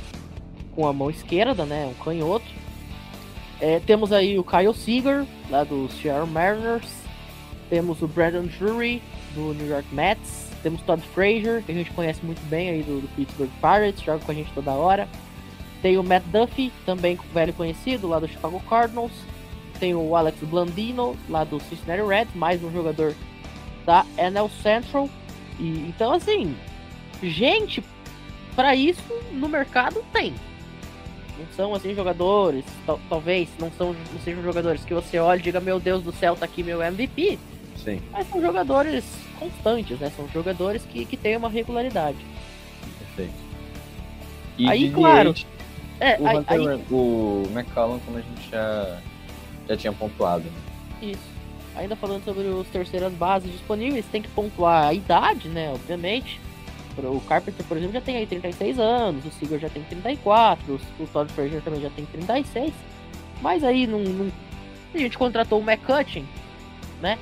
com 0.75 0.87
a 0.87 0.92
mão 0.92 1.11
esquerda, 1.11 1.64
né? 1.64 1.87
Um 1.87 2.05
canhoto. 2.05 2.47
É, 3.61 3.79
temos 3.81 4.12
aí 4.12 4.38
o 4.38 4.45
Kyle 4.45 4.75
Seager, 4.75 5.25
lá 5.49 5.62
do 5.62 5.88
Seattle 5.88 6.27
Mariners. 6.27 6.90
Temos 7.71 8.03
o 8.03 8.09
Brandon 8.09 8.47
Drury, 8.59 9.01
do 9.35 9.55
New 9.55 9.68
York 9.68 9.87
Mets. 9.95 10.51
Temos 10.62 10.81
Todd 10.83 11.03
Frazier, 11.14 11.62
que 11.62 11.73
a 11.73 11.75
gente 11.75 11.90
conhece 11.90 12.25
muito 12.25 12.40
bem 12.49 12.71
aí 12.71 12.83
do, 12.83 13.01
do 13.01 13.09
Pittsburgh 13.16 13.51
Pirates, 13.61 14.03
joga 14.03 14.25
com 14.25 14.31
a 14.31 14.35
gente 14.35 14.53
toda 14.53 14.71
hora. 14.73 15.09
Tem 15.81 15.99
o 15.99 16.03
Matt 16.05 16.23
Duffy, 16.27 16.73
também 16.87 17.18
velho 17.35 17.53
conhecido, 17.53 18.07
lá 18.07 18.21
do 18.21 18.29
Chicago 18.29 18.61
Cardinals. 18.68 19.12
Tem 19.81 19.95
o 19.95 20.14
Alex 20.14 20.38
Blandino, 20.42 21.16
lá 21.29 21.42
do 21.42 21.59
Cincinnati 21.59 22.03
Reds, 22.03 22.35
mais 22.37 22.62
um 22.62 22.71
jogador 22.71 23.14
da 23.85 24.07
NL 24.16 24.49
Central. 24.62 25.11
E, 25.59 25.88
então, 25.88 26.12
assim, 26.12 26.55
gente, 27.21 27.83
para 28.55 28.75
isso 28.75 29.03
no 29.33 29.49
mercado 29.49 30.05
tem. 30.12 30.35
Não 31.38 31.47
são 31.57 31.75
assim 31.75 31.95
jogadores, 31.95 32.65
talvez 33.09 33.49
não 33.59 33.71
são 33.73 33.95
não 33.95 34.21
sejam 34.23 34.43
jogadores 34.43 34.85
que 34.85 34.95
você 34.95 35.19
olha 35.19 35.38
e 35.38 35.43
diga 35.43 35.61
meu 35.61 35.81
Deus 35.81 36.03
do 36.03 36.12
céu, 36.12 36.37
tá 36.37 36.45
aqui 36.45 36.62
meu 36.62 36.83
MVP. 36.83 37.38
Sim. 37.83 38.01
Mas 38.12 38.29
são 38.29 38.41
jogadores 38.41 39.05
constantes, 39.38 39.99
né? 39.99 40.12
São 40.15 40.29
jogadores 40.29 40.85
que, 40.85 41.05
que 41.05 41.17
têm 41.17 41.37
uma 41.37 41.49
regularidade. 41.49 42.19
Perfeito. 42.99 43.35
E 44.59 44.69
aí, 44.69 44.91
claro, 44.91 45.35
é, 45.99 46.21
o, 46.21 46.27
aí, 46.27 46.37
Hunter, 46.37 46.61
aí... 46.69 46.85
o 46.91 47.43
McCallum, 47.51 47.99
como 48.01 48.19
a 48.19 48.21
gente 48.21 48.51
já, 48.51 48.99
já 49.69 49.77
tinha 49.77 49.93
pontuado. 49.93 50.45
Né? 50.45 51.11
Isso. 51.12 51.33
Ainda 51.75 51.97
falando 51.97 52.25
sobre 52.25 52.45
os 52.45 52.67
terceiras 52.69 53.12
bases 53.12 53.51
disponíveis, 53.51 54.05
tem 54.12 54.21
que 54.21 54.29
pontuar 54.29 54.88
a 54.88 54.95
idade, 54.95 55.49
né? 55.49 55.73
Obviamente. 55.73 56.41
O 56.98 57.20
Carpenter, 57.20 57.64
por 57.66 57.76
exemplo, 57.76 57.94
já 57.94 58.00
tem 58.00 58.16
aí 58.16 58.26
36 58.26 58.78
anos, 58.78 59.24
o 59.24 59.31
Seager 59.31 59.59
já 59.59 59.68
tem 59.68 59.83
34, 59.85 60.81
o 60.98 61.07
Todd 61.07 61.33
Frazier 61.33 61.62
também 61.62 61.81
já 61.81 61.90
tem 61.90 62.05
36. 62.05 62.72
Mas 63.40 63.64
aí 63.64 63.87
não, 63.87 64.00
não... 64.00 64.33
a 64.94 64.98
gente 64.98 65.16
contratou 65.16 65.61
o 65.61 65.62
McCutcheon, 65.62 66.24
né? 67.00 67.18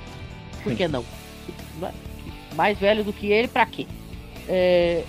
Por 0.63 0.75
que 0.75 0.87
não? 0.89 1.05
Mais 2.55 2.79
velho 2.79 3.05
do 3.05 3.13
que 3.13 3.31
ele, 3.33 3.49
pra 3.49 3.65
quê? 3.65 3.87
É, 4.49 5.05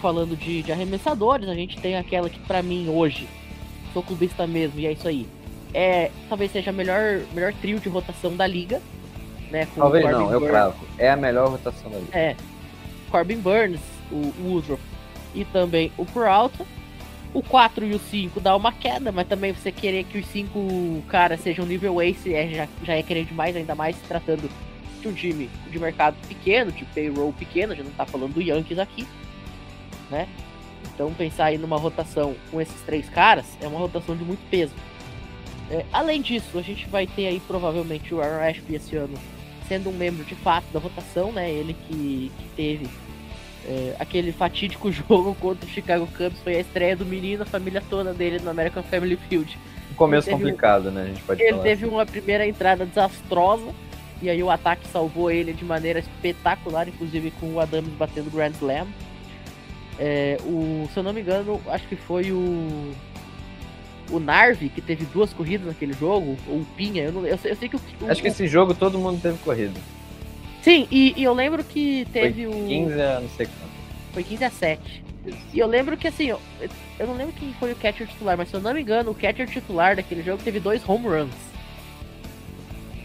falando 0.00 0.36
de, 0.36 0.62
de 0.62 0.72
arremessadores, 0.72 1.48
a 1.48 1.54
gente 1.54 1.78
tem 1.78 1.96
aquela 1.96 2.30
que 2.30 2.38
para 2.40 2.62
mim 2.62 2.88
hoje, 2.88 3.28
sou 3.92 4.02
clubista 4.02 4.46
mesmo, 4.46 4.80
e 4.80 4.86
é 4.86 4.92
isso 4.92 5.08
aí. 5.08 5.26
É, 5.72 6.10
talvez 6.28 6.52
seja 6.52 6.70
a 6.70 6.72
melhor, 6.72 7.20
melhor 7.34 7.52
trio 7.54 7.80
de 7.80 7.88
rotação 7.88 8.36
da 8.36 8.46
liga. 8.46 8.80
Né, 9.50 9.66
talvez 9.76 10.04
não, 10.04 10.32
eu 10.32 10.40
cravo. 10.40 10.86
É 10.98 11.10
a 11.10 11.16
melhor 11.16 11.48
rotação 11.48 11.90
da 11.90 11.98
liga. 11.98 12.18
É. 12.18 12.36
Corbin 13.10 13.38
Burns, 13.38 13.80
o 14.10 14.32
Woodruff 14.42 14.82
e 15.34 15.44
também 15.44 15.90
o 15.96 16.04
Peralta. 16.04 16.64
O 17.32 17.42
4 17.42 17.84
e 17.84 17.94
o 17.94 17.98
5 17.98 18.38
dá 18.38 18.54
uma 18.54 18.70
queda, 18.70 19.10
mas 19.10 19.26
também 19.26 19.52
você 19.52 19.72
querer 19.72 20.04
que 20.04 20.18
os 20.18 20.26
5 20.26 21.02
caras 21.08 21.40
sejam 21.40 21.66
nível 21.66 22.00
ace 22.00 22.32
é, 22.32 22.48
já, 22.48 22.68
já 22.84 22.94
é 22.94 23.02
querer 23.02 23.24
demais, 23.24 23.56
ainda 23.56 23.74
mais 23.74 23.96
se 23.96 24.02
tratando 24.02 24.48
de 25.02 25.08
um 25.08 25.12
time 25.12 25.50
de 25.68 25.78
mercado 25.80 26.16
pequeno, 26.28 26.70
de 26.70 26.84
payroll 26.84 27.32
pequeno, 27.32 27.74
já 27.74 27.82
não 27.82 27.90
tá 27.90 28.06
falando 28.06 28.34
do 28.34 28.40
Yankees 28.40 28.78
aqui 28.78 29.04
né? 30.10 30.28
Então 30.94 31.12
pensar 31.14 31.46
aí 31.46 31.58
numa 31.58 31.76
rotação 31.76 32.34
com 32.50 32.60
esses 32.60 32.80
três 32.82 33.08
caras 33.08 33.46
é 33.60 33.66
uma 33.66 33.78
rotação 33.78 34.16
de 34.16 34.24
muito 34.24 34.48
peso. 34.50 34.72
É, 35.70 35.84
além 35.92 36.20
disso, 36.20 36.58
a 36.58 36.62
gente 36.62 36.86
vai 36.88 37.06
ter 37.06 37.26
aí 37.26 37.40
provavelmente 37.40 38.14
o 38.14 38.20
Aaron 38.20 38.48
Ashby 38.48 38.74
esse 38.74 38.96
ano 38.96 39.14
sendo 39.66 39.88
um 39.88 39.92
membro 39.92 40.24
de 40.24 40.34
fato 40.34 40.66
da 40.72 40.78
rotação, 40.78 41.32
né? 41.32 41.50
Ele 41.50 41.74
que, 41.88 42.30
que 42.38 42.48
teve 42.54 42.88
é, 43.66 43.96
aquele 43.98 44.32
fatídico 44.32 44.90
jogo 44.92 45.34
contra 45.40 45.66
o 45.66 45.68
Chicago 45.68 46.06
Cubs, 46.06 46.40
foi 46.42 46.56
a 46.56 46.60
estreia 46.60 46.96
do 46.96 47.04
menino, 47.04 47.42
a 47.42 47.46
família 47.46 47.82
toda 47.88 48.12
dele 48.12 48.38
no 48.40 48.50
American 48.50 48.82
Family 48.82 49.16
Field. 49.28 49.58
Um 49.90 49.94
começo 49.94 50.30
complicado, 50.30 50.88
um, 50.88 50.92
né? 50.92 51.02
A 51.02 51.06
gente 51.06 51.22
pode 51.22 51.42
ele 51.42 51.52
falar 51.52 51.62
teve 51.62 51.84
assim. 51.84 51.94
uma 51.94 52.06
primeira 52.06 52.46
entrada 52.46 52.84
desastrosa, 52.84 53.72
e 54.20 54.28
aí 54.28 54.42
o 54.42 54.50
ataque 54.50 54.86
salvou 54.88 55.30
ele 55.30 55.52
de 55.52 55.64
maneira 55.64 55.98
espetacular, 55.98 56.88
inclusive 56.88 57.30
com 57.32 57.54
o 57.54 57.60
Adams 57.60 57.92
batendo 57.94 58.30
Grand 58.30 58.52
Slam. 58.52 58.86
É, 59.98 60.38
o, 60.44 60.88
se 60.92 60.98
eu 60.98 61.02
não 61.02 61.12
me 61.12 61.20
engano, 61.20 61.60
acho 61.68 61.86
que 61.86 61.96
foi 61.96 62.32
o. 62.32 62.92
O 64.10 64.20
Narvi, 64.20 64.68
que 64.68 64.82
teve 64.82 65.06
duas 65.06 65.32
corridas 65.32 65.66
naquele 65.66 65.94
jogo, 65.94 66.36
ou 66.46 66.58
o 66.58 66.66
Pinha, 66.76 67.04
eu, 67.04 67.12
não, 67.12 67.26
eu, 67.26 67.38
eu 67.42 67.56
sei 67.56 67.68
que 67.70 67.76
o, 67.76 67.80
Acho 68.06 68.20
que 68.20 68.28
esse 68.28 68.46
jogo 68.46 68.74
todo 68.74 68.98
mundo 68.98 69.18
teve 69.20 69.38
corrida. 69.38 69.80
Sim, 70.64 70.88
e, 70.90 71.12
e 71.14 71.22
eu 71.22 71.34
lembro 71.34 71.62
que 71.62 72.06
teve 72.10 72.46
Foi 72.46 72.62
o. 72.62 72.66
15 72.66 73.02
a 73.02 73.20
não 73.20 73.28
sei 73.28 73.44
quanto. 73.44 73.74
Foi 74.14 74.24
15 74.24 74.44
a 74.44 74.50
7. 74.50 75.04
E 75.52 75.58
eu 75.58 75.66
lembro 75.66 75.94
que 75.94 76.08
assim, 76.08 76.24
eu, 76.24 76.40
eu 76.98 77.06
não 77.06 77.14
lembro 77.14 77.34
quem 77.34 77.52
foi 77.60 77.72
o 77.72 77.76
catcher 77.76 78.06
titular, 78.06 78.34
mas 78.38 78.48
se 78.48 78.54
eu 78.54 78.60
não 78.60 78.72
me 78.72 78.80
engano, 78.80 79.10
o 79.10 79.14
catcher 79.14 79.46
titular 79.46 79.94
daquele 79.94 80.22
jogo 80.22 80.42
teve 80.42 80.58
dois 80.58 80.86
home 80.88 81.06
runs. 81.06 81.34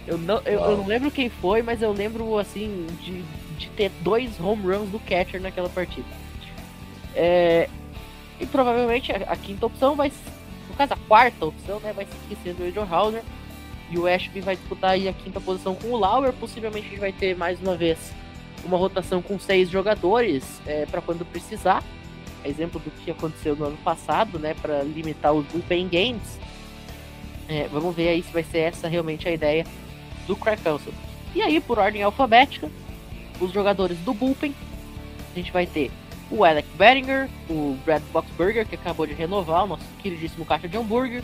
Eu 0.07 0.17
não, 0.17 0.41
eu, 0.45 0.61
eu 0.61 0.77
não 0.77 0.85
lembro 0.85 1.11
quem 1.11 1.29
foi, 1.29 1.61
mas 1.61 1.81
eu 1.81 1.91
lembro 1.91 2.37
assim 2.37 2.87
de, 3.01 3.21
de 3.57 3.69
ter 3.71 3.91
dois 4.01 4.39
home 4.39 4.63
runs 4.63 4.89
do 4.89 4.99
catcher 4.99 5.41
naquela 5.41 5.67
partida. 5.67 6.07
É, 7.13 7.67
e 8.39 8.45
provavelmente 8.45 9.11
a, 9.11 9.17
a 9.33 9.35
quinta 9.35 9.65
opção 9.65 9.95
vai. 9.95 10.13
No 10.69 10.75
caso, 10.75 10.93
a 10.93 10.97
quarta 11.09 11.45
opção, 11.45 11.81
né? 11.81 11.91
Vai 11.91 12.05
seguir 12.05 12.37
sendo 12.41 12.63
o 12.63 12.67
Adrian 12.67 12.87
Hauser. 12.89 13.23
E 13.91 13.97
o 13.97 14.05
Ashby 14.07 14.41
vai 14.41 14.55
disputar 14.55 14.91
aí 14.91 15.07
a 15.07 15.13
quinta 15.13 15.39
posição 15.39 15.75
com 15.75 15.87
o 15.87 15.97
Lauer. 15.97 16.33
Possivelmente 16.33 16.87
a 16.87 16.89
gente 16.89 16.99
vai 16.99 17.11
ter 17.11 17.35
mais 17.35 17.59
uma 17.59 17.75
vez 17.75 18.13
uma 18.63 18.77
rotação 18.77 19.21
com 19.21 19.39
seis 19.39 19.69
jogadores 19.69 20.61
é, 20.65 20.85
para 20.85 21.01
quando 21.01 21.25
precisar. 21.25 21.83
Exemplo 22.45 22.79
do 22.79 22.91
que 22.91 23.11
aconteceu 23.11 23.55
no 23.55 23.65
ano 23.65 23.77
passado, 23.77 24.37
né? 24.39 24.53
Para 24.53 24.83
limitar 24.83 25.33
os 25.33 25.45
bullpen 25.47 25.87
games. 25.87 26.39
É, 27.47 27.67
vamos 27.67 27.95
ver 27.95 28.09
aí 28.09 28.21
se 28.21 28.31
vai 28.31 28.43
ser 28.43 28.59
essa 28.59 28.87
realmente 28.87 29.27
a 29.27 29.31
ideia 29.31 29.65
do 30.27 30.35
Craig 30.35 30.61
Council. 30.61 30.93
E 31.33 31.41
aí, 31.41 31.59
por 31.59 31.79
ordem 31.79 32.03
alfabética, 32.03 32.69
os 33.39 33.51
jogadores 33.51 33.97
do 33.99 34.13
bullpen. 34.13 34.53
A 35.33 35.35
gente 35.35 35.51
vai 35.51 35.65
ter 35.65 35.91
o 36.31 36.43
Alec 36.43 36.67
Bettinger, 36.77 37.27
o 37.49 37.77
Brad 37.83 38.03
Boxberger, 38.13 38.67
que 38.67 38.75
acabou 38.75 39.07
de 39.07 39.13
renovar, 39.13 39.63
o 39.63 39.67
nosso 39.67 39.83
queridíssimo 40.01 40.45
caixa 40.45 40.67
de 40.67 40.77
hambúrguer, 40.77 41.23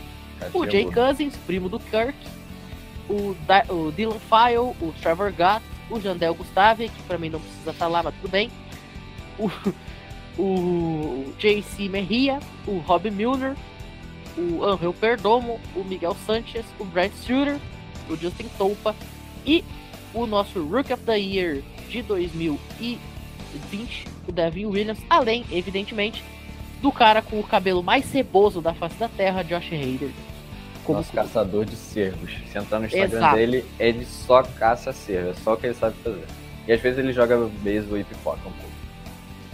o 0.54 0.66
Jay 0.66 0.86
Cousins, 0.86 1.36
primo 1.46 1.70
do 1.70 1.80
Kirk, 1.80 2.16
o, 3.10 3.36
o 3.74 3.92
Dylan 3.92 4.20
File, 4.20 4.76
o 4.82 4.94
Trevor 5.02 5.32
Gatt, 5.32 5.64
o 5.90 6.00
Jandel 6.00 6.34
Gustave, 6.34 6.90
que 6.90 7.04
pra 7.04 7.18
mim 7.18 7.30
não 7.30 7.40
precisa 7.40 7.72
estar 7.72 7.88
lá, 7.88 8.02
mas 8.04 8.16
tudo 8.16 8.30
bem, 8.30 8.50
o, 9.38 9.50
o 10.42 11.34
JC 11.38 11.90
Merria, 11.90 12.40
o 12.68 12.78
Rob 12.80 13.10
Milner, 13.10 13.56
o 14.38 14.64
Angel 14.64 14.94
Perdomo, 14.94 15.60
o 15.76 15.84
Miguel 15.84 16.16
Sanchez, 16.26 16.66
o 16.80 16.86
Brad 16.86 17.12
Suter, 17.14 17.60
o 18.10 18.16
Justin 18.16 18.48
Topa 18.58 18.96
e 19.46 19.64
o 20.14 20.26
nosso 20.26 20.64
Rookie 20.64 20.94
of 20.94 21.04
the 21.04 21.20
Year 21.20 21.62
de 21.90 22.02
2020, 22.02 23.00
o 24.28 24.32
Devin 24.32 24.66
Williams, 24.66 25.00
além, 25.10 25.46
evidentemente, 25.52 26.24
do 26.82 26.92
cara 26.92 27.22
com 27.22 27.40
o 27.40 27.44
cabelo 27.44 27.82
mais 27.82 28.06
ceboso 28.06 28.62
da 28.62 28.74
face 28.74 28.96
da 28.96 29.08
terra, 29.08 29.44
Josh 29.44 29.72
Hader. 29.72 30.12
Como 30.86 31.00
Nosso 31.00 31.12
caçador 31.12 31.66
de 31.66 31.76
cervos. 31.76 32.32
Se 32.52 32.58
entrar 32.58 32.80
no 32.80 32.86
Instagram 32.86 33.18
Exato. 33.18 33.36
dele, 33.36 33.66
ele 33.80 34.06
só 34.06 34.44
caça 34.44 34.94
cervo, 34.94 35.32
é 35.32 35.34
só 35.34 35.54
o 35.54 35.58
que 35.58 35.68
ele 35.68 35.74
sabe 35.74 35.96
fazer. 36.04 36.26
E 36.68 36.72
às 36.72 36.82
vezes 36.82 37.00
ele 37.00 37.12
joga 37.12 37.38
beisebol 37.62 37.98
e 37.98 38.04
pipoca 38.04 38.40
um 38.40 38.52
pouco. 38.52 38.76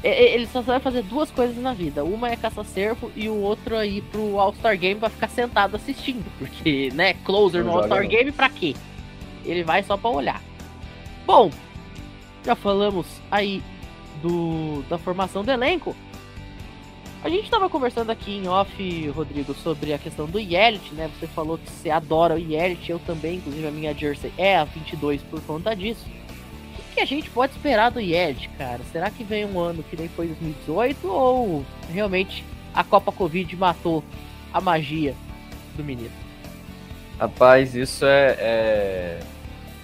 É, 0.03 0.09
é, 0.09 0.33
Ele 0.33 0.47
só 0.47 0.63
sabe 0.63 0.83
fazer 0.83 1.03
duas 1.03 1.29
coisas 1.29 1.55
na 1.57 1.73
vida. 1.73 2.03
Uma 2.03 2.29
é 2.29 2.35
caçar 2.35 2.65
cervo 2.65 3.11
e 3.15 3.29
o 3.29 3.35
outro 3.35 3.75
é 3.75 3.87
ir 3.87 4.01
pro 4.03 4.39
All-Star 4.39 4.77
Game 4.77 4.99
pra 4.99 5.09
ficar 5.09 5.27
sentado 5.27 5.75
assistindo. 5.75 6.25
Porque, 6.39 6.89
né, 6.93 7.13
closer 7.25 7.63
Não 7.63 7.71
no 7.71 7.77
All-Star. 7.77 8.07
Game 8.07 8.31
pra 8.31 8.49
quê? 8.49 8.75
Ele 9.45 9.63
vai 9.63 9.83
só 9.83 9.97
pra 9.97 10.09
olhar. 10.09 10.41
Bom, 11.25 11.51
já 12.43 12.55
falamos 12.55 13.05
aí 13.29 13.61
do, 14.21 14.83
da 14.89 14.97
formação 14.97 15.43
do 15.43 15.51
elenco. 15.51 15.95
A 17.23 17.29
gente 17.29 17.51
tava 17.51 17.69
conversando 17.69 18.09
aqui 18.09 18.31
em 18.37 18.47
off, 18.47 19.09
Rodrigo, 19.09 19.53
sobre 19.53 19.93
a 19.93 19.99
questão 19.99 20.25
do 20.25 20.39
Yelit, 20.39 20.91
né? 20.95 21.07
Você 21.19 21.27
falou 21.27 21.55
que 21.55 21.69
você 21.69 21.91
adora 21.91 22.33
o 22.33 22.39
Yelit, 22.39 22.89
eu 22.89 22.97
também, 22.97 23.35
inclusive 23.35 23.67
a 23.67 23.71
minha 23.71 23.93
jersey 23.93 24.33
é 24.39 24.57
a 24.57 24.63
22 24.63 25.21
por 25.21 25.39
conta 25.41 25.75
disso. 25.75 26.03
O 26.79 26.93
que 26.95 26.99
a 26.99 27.05
gente 27.05 27.29
pode 27.29 27.53
esperar 27.53 27.91
do 27.91 27.99
Yelit, 27.99 28.49
cara? 28.57 28.81
Será 28.91 29.11
que 29.11 29.23
vem 29.23 29.45
um 29.45 29.59
ano 29.59 29.83
que 29.83 29.95
nem 29.95 30.09
foi 30.09 30.27
2018 30.27 31.07
ou 31.07 31.63
realmente 31.93 32.43
a 32.73 32.83
Copa 32.83 33.11
Covid 33.11 33.55
matou 33.55 34.03
a 34.51 34.59
magia 34.59 35.13
do 35.77 35.83
menino? 35.83 36.09
Rapaz, 37.19 37.75
isso 37.75 38.03
é, 38.03 38.35
é, 38.39 39.19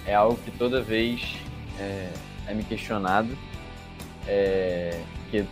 é 0.06 0.14
algo 0.14 0.36
que 0.44 0.50
toda 0.50 0.82
vez 0.82 1.36
é, 1.78 2.10
é 2.48 2.52
me 2.54 2.64
questionado. 2.64 3.38
É, 4.26 5.00
que 5.30 5.46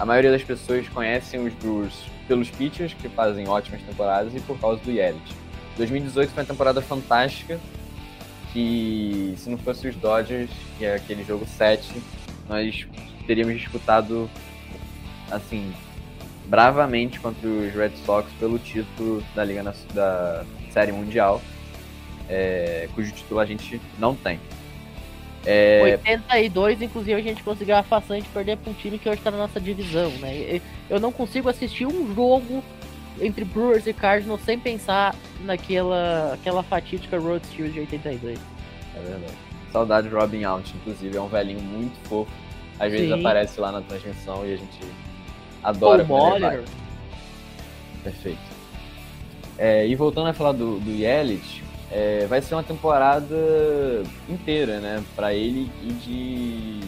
a 0.00 0.06
maioria 0.06 0.30
das 0.30 0.42
pessoas 0.42 0.88
conhecem 0.88 1.46
os 1.46 1.52
Brewers 1.52 2.06
pelos 2.26 2.48
pitchers, 2.48 2.94
que 2.94 3.06
fazem 3.10 3.46
ótimas 3.46 3.82
temporadas, 3.82 4.34
e 4.34 4.40
por 4.40 4.58
causa 4.58 4.80
do 4.82 4.90
Yelich. 4.90 5.20
2018 5.76 6.30
foi 6.30 6.42
uma 6.42 6.46
temporada 6.46 6.80
fantástica, 6.80 7.60
que 8.50 9.34
se 9.36 9.50
não 9.50 9.58
fosse 9.58 9.86
os 9.86 9.96
Dodgers, 9.96 10.50
que 10.78 10.86
é 10.86 10.94
aquele 10.94 11.22
jogo 11.22 11.46
7, 11.46 12.02
nós 12.48 12.88
teríamos 13.26 13.60
disputado, 13.60 14.30
assim, 15.30 15.70
bravamente 16.46 17.20
contra 17.20 17.46
os 17.46 17.70
Red 17.74 17.92
Sox 18.06 18.32
pelo 18.40 18.58
título 18.58 19.22
da 19.34 19.44
Liga 19.44 19.62
da 19.92 20.46
Série 20.70 20.92
Mundial, 20.92 21.42
é, 22.26 22.88
cujo 22.94 23.12
título 23.12 23.38
a 23.38 23.44
gente 23.44 23.78
não 23.98 24.16
tem. 24.16 24.40
É, 25.46 25.98
82, 26.06 26.82
inclusive 26.82 27.14
a 27.14 27.22
gente 27.22 27.42
conseguiu 27.42 27.74
a 27.76 27.82
façanha 27.82 28.20
de 28.20 28.28
perder 28.28 28.58
pra 28.58 28.70
um 28.70 28.74
time 28.74 28.98
que 28.98 29.08
hoje 29.08 29.22
tá 29.22 29.30
na 29.30 29.38
nossa 29.38 29.58
divisão, 29.58 30.10
né? 30.18 30.60
Eu 30.88 31.00
não 31.00 31.10
consigo 31.10 31.48
assistir 31.48 31.86
um 31.86 32.14
jogo 32.14 32.62
entre 33.20 33.44
Brewers 33.44 33.86
e 33.86 33.92
Cardinals 33.92 34.42
sem 34.42 34.58
pensar 34.58 35.14
naquela 35.40 36.34
aquela 36.34 36.62
fatídica 36.62 37.18
Road 37.18 37.46
Series 37.46 37.72
de 37.72 37.80
82. 37.80 38.38
É 38.94 39.00
verdade. 39.00 39.32
Saudade 39.72 40.08
do 40.08 40.16
Robin 40.16 40.44
Out, 40.44 40.74
inclusive, 40.76 41.16
é 41.16 41.20
um 41.20 41.28
velhinho 41.28 41.60
muito 41.60 41.96
fofo. 42.08 42.30
Às 42.78 42.90
vezes 42.90 43.08
Sim. 43.08 43.20
aparece 43.20 43.60
lá 43.60 43.70
na 43.70 43.80
transmissão 43.82 44.44
e 44.44 44.54
a 44.54 44.56
gente 44.56 44.80
adora 45.62 46.04
Paul 46.04 46.40
Perfeito. 48.02 48.38
É, 49.58 49.86
e 49.86 49.94
voltando 49.94 50.28
a 50.28 50.32
falar 50.32 50.52
do, 50.52 50.80
do 50.80 50.90
Yelich, 50.90 51.62
é, 51.90 52.26
vai 52.26 52.40
ser 52.40 52.54
uma 52.54 52.62
temporada 52.62 53.36
inteira, 54.28 54.78
né, 54.78 55.02
para 55.16 55.34
ele 55.34 55.70
e 55.82 55.92
de 55.92 56.80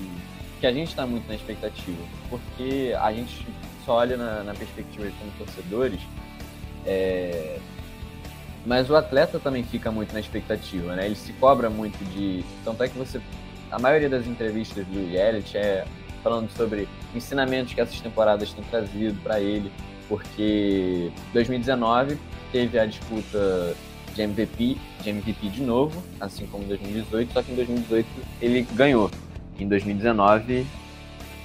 que 0.60 0.66
a 0.66 0.72
gente 0.72 0.88
está 0.88 1.04
muito 1.04 1.26
na 1.26 1.34
expectativa, 1.34 2.02
porque 2.30 2.94
a 3.00 3.12
gente 3.12 3.44
só 3.84 3.96
olha 3.96 4.16
na, 4.16 4.44
na 4.44 4.54
perspectiva 4.54 5.06
de 5.06 5.12
como 5.12 5.30
torcedores, 5.32 6.00
é, 6.86 7.58
mas 8.64 8.88
o 8.88 8.94
atleta 8.94 9.40
também 9.40 9.64
fica 9.64 9.90
muito 9.90 10.12
na 10.12 10.20
expectativa, 10.20 10.94
né? 10.94 11.06
Ele 11.06 11.16
se 11.16 11.32
cobra 11.32 11.68
muito 11.68 11.98
de, 12.12 12.44
tanto 12.64 12.80
é 12.84 12.88
que 12.88 12.96
você, 12.96 13.20
a 13.72 13.78
maioria 13.80 14.08
das 14.08 14.24
entrevistas 14.24 14.86
do 14.86 15.00
Yelich 15.00 15.56
é 15.56 15.84
falando 16.22 16.48
sobre 16.50 16.88
ensinamentos 17.12 17.74
que 17.74 17.80
essas 17.80 18.00
temporadas 18.00 18.52
têm 18.52 18.62
trazido 18.64 19.20
para 19.20 19.40
ele, 19.40 19.72
porque 20.08 21.10
2019 21.32 22.16
teve 22.52 22.78
a 22.78 22.86
disputa 22.86 23.74
de 24.14 24.22
MVP, 24.22 24.77
de 25.03 25.11
MVP 25.11 25.48
de 25.48 25.62
novo, 25.62 26.03
assim 26.20 26.46
como 26.46 26.64
em 26.64 26.68
2018, 26.68 27.33
só 27.33 27.42
que 27.42 27.53
em 27.53 27.57
2018 27.57 28.07
ele 28.40 28.66
ganhou. 28.75 29.11
Em 29.59 29.68
2019, 29.68 30.66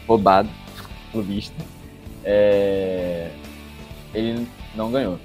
roubado, 0.08 0.50
clubista, 1.12 1.64
é, 2.24 3.30
ele 4.14 4.48
não 4.76 4.92
ganhou. 4.92 5.20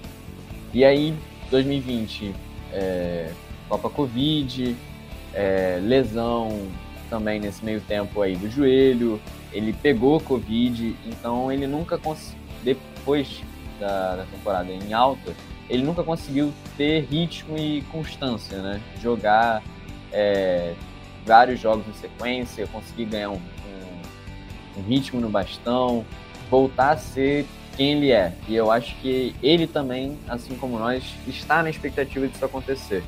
E 0.72 0.84
aí, 0.84 1.14
2020, 1.50 2.34
é, 2.72 3.30
Copa 3.68 3.90
Covid, 3.90 4.76
é, 5.34 5.78
lesão 5.82 6.68
também 7.08 7.38
nesse 7.38 7.64
meio 7.64 7.80
tempo 7.82 8.22
aí 8.22 8.36
do 8.36 8.50
joelho, 8.50 9.20
ele 9.52 9.72
pegou 9.72 10.18
Covid, 10.20 10.96
então 11.06 11.52
ele 11.52 11.66
nunca 11.66 11.98
conseguiu, 11.98 12.40
depois 12.64 13.42
da, 13.78 14.16
da 14.16 14.24
temporada 14.24 14.70
em 14.72 14.92
alta, 14.92 15.34
ele 15.68 15.82
nunca 15.82 16.02
conseguiu 16.02 16.52
ter 16.76 17.04
ritmo 17.04 17.56
e 17.56 17.82
constância, 17.90 18.58
né? 18.58 18.80
Jogar 19.00 19.62
é, 20.12 20.74
vários 21.24 21.60
jogos 21.60 21.86
em 21.88 21.94
sequência, 21.94 22.66
conseguir 22.66 23.06
ganhar 23.06 23.30
um, 23.30 23.36
um, 23.36 24.80
um 24.80 24.82
ritmo 24.82 25.20
no 25.20 25.28
bastão, 25.28 26.04
voltar 26.50 26.90
a 26.90 26.96
ser 26.96 27.46
quem 27.76 27.92
ele 27.92 28.12
é. 28.12 28.32
E 28.48 28.54
eu 28.54 28.70
acho 28.70 28.94
que 28.96 29.34
ele 29.42 29.66
também, 29.66 30.18
assim 30.28 30.56
como 30.56 30.78
nós, 30.78 31.02
está 31.26 31.62
na 31.62 31.70
expectativa 31.70 32.26
disso 32.26 32.44
acontecer. 32.44 33.02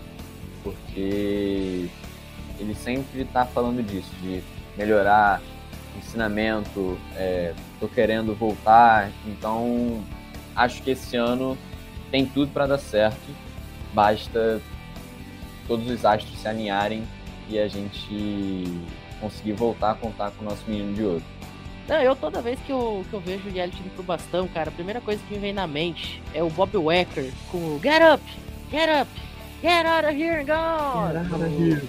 Porque 0.62 1.88
ele 2.58 2.74
sempre 2.74 3.22
está 3.22 3.44
falando 3.44 3.82
disso, 3.82 4.10
de 4.22 4.42
melhorar 4.76 5.42
ensinamento, 5.98 6.98
é, 7.16 7.54
tô 7.78 7.86
querendo 7.88 8.34
voltar, 8.34 9.10
então 9.26 10.02
acho 10.56 10.82
que 10.82 10.90
esse 10.90 11.16
ano 11.16 11.56
tem 12.14 12.26
tudo 12.26 12.52
para 12.52 12.64
dar 12.68 12.78
certo, 12.78 13.18
basta 13.92 14.62
todos 15.66 15.90
os 15.90 16.04
astros 16.04 16.38
se 16.38 16.46
alinharem 16.46 17.02
e 17.48 17.58
a 17.58 17.66
gente 17.66 18.80
conseguir 19.20 19.54
voltar 19.54 19.90
a 19.90 19.94
contar 19.96 20.30
com 20.30 20.44
o 20.44 20.48
nosso 20.48 20.62
menino 20.68 20.94
de 20.94 21.02
ouro. 21.02 21.22
Não, 21.88 21.96
eu 21.96 22.14
toda 22.14 22.40
vez 22.40 22.56
que 22.60 22.70
eu, 22.70 23.04
que 23.10 23.14
eu 23.14 23.20
vejo 23.20 23.48
o 23.48 23.50
Yelich 23.50 23.80
indo 23.80 23.90
pro 23.96 24.04
bastão, 24.04 24.46
cara, 24.46 24.70
a 24.70 24.72
primeira 24.72 25.00
coisa 25.00 25.20
que 25.26 25.34
me 25.34 25.40
vem 25.40 25.52
na 25.52 25.66
mente 25.66 26.22
é 26.32 26.40
o 26.40 26.48
Bob 26.50 26.76
Wecker 26.76 27.32
com 27.50 27.58
o 27.58 27.80
Get 27.82 28.00
up, 28.00 28.22
get 28.70 28.88
up, 28.88 29.10
get 29.60 29.84
out 29.84 30.06
of 30.06 30.16
here 30.16 30.40
and 30.40 30.46
go. 30.46 31.88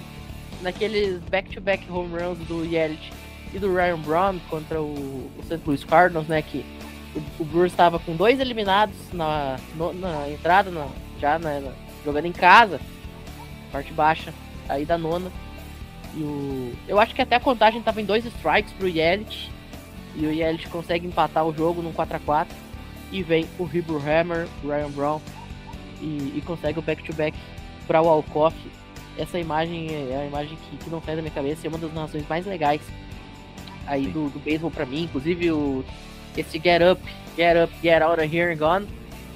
naqueles 0.60 1.20
back-to-back 1.30 1.88
home 1.88 2.12
runs 2.12 2.38
do 2.48 2.64
Yelich 2.64 3.12
e 3.54 3.60
do 3.60 3.72
Ryan 3.72 4.00
Braun 4.00 4.40
contra 4.50 4.82
o, 4.82 5.30
o 5.38 5.42
St. 5.44 5.60
Louis 5.64 5.84
Cardinals, 5.84 6.26
né? 6.26 6.42
Que 6.42 6.66
o, 7.16 7.42
o 7.42 7.44
Brewers 7.44 7.72
estava 7.72 7.98
com 7.98 8.14
dois 8.14 8.38
eliminados 8.38 8.94
na, 9.12 9.56
no, 9.74 9.92
na 9.92 10.30
entrada, 10.30 10.70
na, 10.70 10.86
já 11.18 11.38
na, 11.38 11.60
na, 11.60 11.72
jogando 12.04 12.26
em 12.26 12.32
casa, 12.32 12.80
parte 13.72 13.92
baixa, 13.92 14.32
aí 14.68 14.84
da 14.84 14.98
nona. 14.98 15.30
E 16.14 16.22
o, 16.22 16.72
eu 16.86 16.98
acho 16.98 17.14
que 17.14 17.22
até 17.22 17.36
a 17.36 17.40
contagem 17.40 17.80
estava 17.80 18.00
em 18.00 18.04
dois 18.04 18.24
strikes 18.24 18.72
pro 18.74 18.88
Yelich. 18.88 19.50
E 20.14 20.26
o 20.26 20.32
Yelich 20.32 20.68
consegue 20.68 21.06
empatar 21.06 21.44
o 21.44 21.54
jogo 21.54 21.82
num 21.82 21.92
4x4. 21.92 22.46
E 23.12 23.22
vem 23.22 23.46
o 23.58 23.64
Hebrew 23.64 23.98
Hammer, 23.98 24.48
o 24.62 24.68
Ryan 24.68 24.90
Brown. 24.90 25.20
E, 26.00 26.34
e 26.36 26.42
consegue 26.44 26.78
o 26.78 26.82
back-to-back 26.82 27.36
para 27.86 28.00
o 28.00 28.08
Alcoff. 28.08 28.56
Essa 29.18 29.38
imagem 29.38 29.88
é 29.90 30.20
a 30.22 30.26
imagem 30.26 30.56
que, 30.56 30.76
que 30.76 30.90
não 30.90 31.02
sai 31.02 31.16
da 31.16 31.22
minha 31.22 31.32
cabeça. 31.32 31.66
É 31.66 31.68
uma 31.68 31.78
das 31.78 31.92
narrações 31.92 32.26
mais 32.28 32.46
legais 32.46 32.80
aí 33.86 34.06
do, 34.08 34.28
do 34.30 34.38
beisebol 34.38 34.70
para 34.70 34.86
mim. 34.86 35.04
Inclusive 35.04 35.50
o, 35.52 35.84
esse 36.36 36.58
Get 36.58 36.82
Up, 36.82 37.02
Get 37.36 37.56
Up, 37.56 37.72
Get 37.82 38.02
Out 38.02 38.20
of 38.20 38.36
Here 38.36 38.52
and 38.52 38.56
Gone 38.56 38.86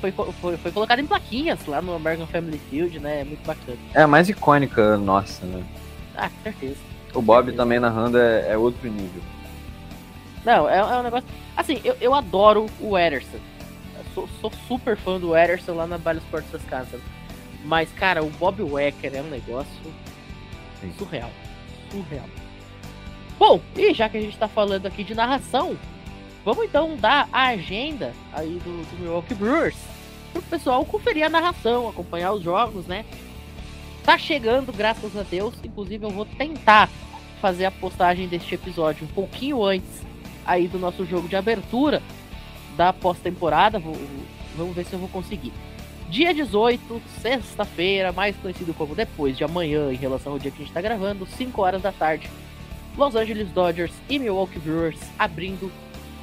foi, 0.00 0.12
foi, 0.12 0.56
foi 0.56 0.72
colocado 0.72 0.98
em 0.98 1.06
plaquinhas 1.06 1.64
lá 1.66 1.82
no 1.82 1.94
American 1.94 2.26
Family 2.26 2.60
Field, 2.70 2.98
né? 2.98 3.20
É 3.20 3.24
muito 3.24 3.44
bacana. 3.44 3.76
É 3.94 4.02
a 4.02 4.06
mais 4.06 4.28
icônica 4.28 4.96
nossa, 4.96 5.44
né? 5.44 5.62
Ah, 6.16 6.30
com 6.30 6.42
certeza. 6.42 6.76
O 7.12 7.20
Bob 7.20 7.44
certeza. 7.44 7.62
também 7.62 7.78
narrando 7.78 8.18
é, 8.18 8.52
é, 8.52 8.56
outro 8.56 8.90
nível. 8.90 9.22
Não, 10.44 10.68
é, 10.68 10.78
é, 10.78 10.84
um 10.84 11.02
negócio. 11.02 11.28
Assim, 11.56 11.80
eu, 11.84 11.96
eu 12.00 12.14
adoro 12.14 12.66
o 12.80 12.98
Ederson. 12.98 13.38
Sou, 14.14 14.28
sou, 14.40 14.50
super 14.66 14.96
fã 14.96 15.20
do 15.20 15.36
Ederson 15.36 15.74
lá 15.74 15.86
na 15.86 15.98
Vale 15.98 16.18
Sports 16.20 16.50
das 16.50 16.64
Casas. 16.64 17.00
Mas, 17.64 17.92
cara, 17.92 18.24
o 18.24 18.30
Bob 18.30 18.62
Wecker 18.62 19.14
é 19.14 19.20
um 19.20 19.28
negócio 19.28 19.70
Sim. 20.80 20.92
surreal. 20.96 21.30
Surreal. 21.90 22.24
Bom, 23.38 23.60
e 23.76 23.92
já 23.92 24.08
que 24.08 24.16
a 24.16 24.20
gente 24.20 24.36
tá 24.36 24.48
falando 24.48 24.86
aqui 24.86 25.04
de 25.04 25.14
narração, 25.14 25.76
vamos 26.44 26.64
então 26.64 26.96
dar 26.96 27.28
a 27.32 27.48
agenda 27.48 28.12
aí 28.32 28.60
do, 28.64 28.84
do 28.90 29.02
Milwaukee 29.02 29.34
Brewers 29.34 29.76
pro 30.32 30.42
pessoal 30.42 30.84
conferir 30.84 31.24
a 31.24 31.28
narração, 31.28 31.88
acompanhar 31.88 32.32
os 32.32 32.42
jogos, 32.42 32.86
né? 32.86 33.04
Tá 34.04 34.16
chegando, 34.16 34.72
graças 34.72 35.16
a 35.16 35.22
Deus. 35.22 35.54
Inclusive, 35.62 36.04
eu 36.04 36.10
vou 36.10 36.24
tentar 36.24 36.88
fazer 37.40 37.64
a 37.64 37.70
postagem 37.70 38.28
deste 38.28 38.54
episódio 38.54 39.04
um 39.04 39.12
pouquinho 39.14 39.62
antes 39.62 40.02
aí 40.44 40.68
do 40.68 40.78
nosso 40.78 41.04
jogo 41.04 41.28
de 41.28 41.36
abertura 41.36 42.02
da 42.76 42.92
pós-temporada. 42.92 43.78
Vamos 44.56 44.74
ver 44.74 44.84
se 44.84 44.92
eu 44.92 44.98
vou 44.98 45.08
conseguir. 45.08 45.52
Dia 46.08 46.34
18, 46.34 47.00
sexta-feira, 47.20 48.10
mais 48.10 48.36
conhecido 48.36 48.74
como 48.74 48.96
depois 48.96 49.36
de 49.36 49.44
amanhã, 49.44 49.92
em 49.92 49.96
relação 49.96 50.32
ao 50.32 50.38
dia 50.38 50.50
que 50.50 50.56
a 50.56 50.60
gente 50.60 50.70
está 50.70 50.80
gravando, 50.80 51.24
5 51.24 51.62
horas 51.62 51.82
da 51.82 51.92
tarde. 51.92 52.28
Los 52.96 53.14
Angeles 53.14 53.48
Dodgers 53.52 53.92
e 54.08 54.18
Milwaukee 54.18 54.58
Brewers 54.58 54.98
abrindo 55.16 55.70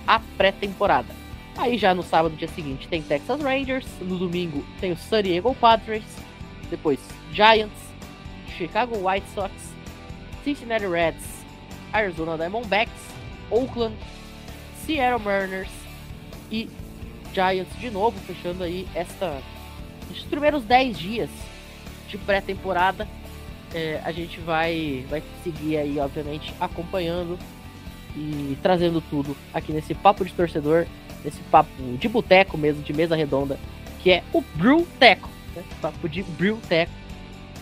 a 0.08 0.20
pré-temporada. 0.38 1.14
Aí 1.58 1.78
já 1.78 1.94
no 1.94 2.04
sábado, 2.04 2.36
dia 2.36 2.48
seguinte, 2.48 2.88
tem 2.88 3.02
Texas 3.02 3.42
Rangers. 3.42 3.88
No 4.02 4.18
domingo 4.18 4.64
tem 4.80 4.92
o 4.92 4.98
San 4.98 5.22
Diego 5.22 5.54
Padres. 5.56 6.04
Depois 6.70 7.00
Giants, 7.34 7.80
Chicago 8.58 8.96
White 9.08 9.28
Sox, 9.34 9.52
Cincinnati 10.44 10.86
Reds, 10.86 11.24
Arizona 11.92 12.38
Diamondbacks, 12.38 12.94
Oakland, 13.50 13.96
Seattle 14.86 15.20
Mariners 15.20 15.70
e 16.52 16.70
Giants 17.34 17.78
de 17.80 17.90
novo, 17.90 18.18
fechando 18.20 18.64
aí 18.64 18.88
esta 18.94 19.42
os 20.10 20.24
primeiros 20.24 20.64
10 20.64 20.98
dias 20.98 21.30
de 22.08 22.18
pré-temporada. 22.18 23.08
É, 23.74 24.02
a 24.04 24.12
gente 24.12 24.40
vai, 24.40 25.06
vai 25.10 25.22
seguir 25.44 25.78
aí, 25.78 26.00
obviamente, 26.00 26.54
acompanhando 26.60 27.38
e 28.18 28.58
trazendo 28.62 29.00
tudo 29.00 29.38
aqui 29.54 29.72
nesse 29.72 29.94
papo 29.94 30.26
de 30.26 30.34
torcedor, 30.34 30.88
nesse 31.24 31.40
papo 31.44 31.70
de 31.98 32.10
boteco 32.10 32.58
mesmo, 32.58 32.82
de 32.82 32.92
mesa 32.92 33.16
redonda, 33.16 33.60
que 34.02 34.12
é 34.12 34.24
o 34.34 34.42
Brew 34.56 34.88
Teco, 35.00 35.30
né? 35.56 35.64
papo 35.82 36.10
de 36.10 36.24
Brew 36.24 36.58
Teco 36.68 36.92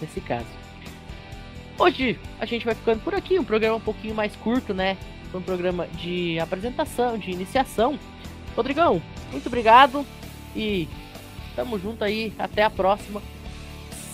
nesse 0.01 0.21
caso. 0.21 0.47
Hoje 1.77 2.17
a 2.39 2.45
gente 2.45 2.65
vai 2.65 2.73
ficando 2.73 3.01
por 3.01 3.13
aqui, 3.13 3.37
um 3.37 3.43
programa 3.43 3.75
um 3.75 3.81
pouquinho 3.81 4.15
mais 4.15 4.33
curto, 4.37 4.73
né? 4.73 4.97
Foi 5.29 5.41
um 5.41 5.43
programa 5.43 5.87
de 5.87 6.39
apresentação, 6.39 7.17
de 7.17 7.31
iniciação. 7.31 7.99
Rodrigão, 8.55 9.01
muito 9.31 9.47
obrigado 9.47 10.05
e 10.55 10.87
tamo 11.53 11.77
junto 11.77 12.03
aí, 12.03 12.31
até 12.39 12.63
a 12.63 12.69
próxima. 12.69 13.21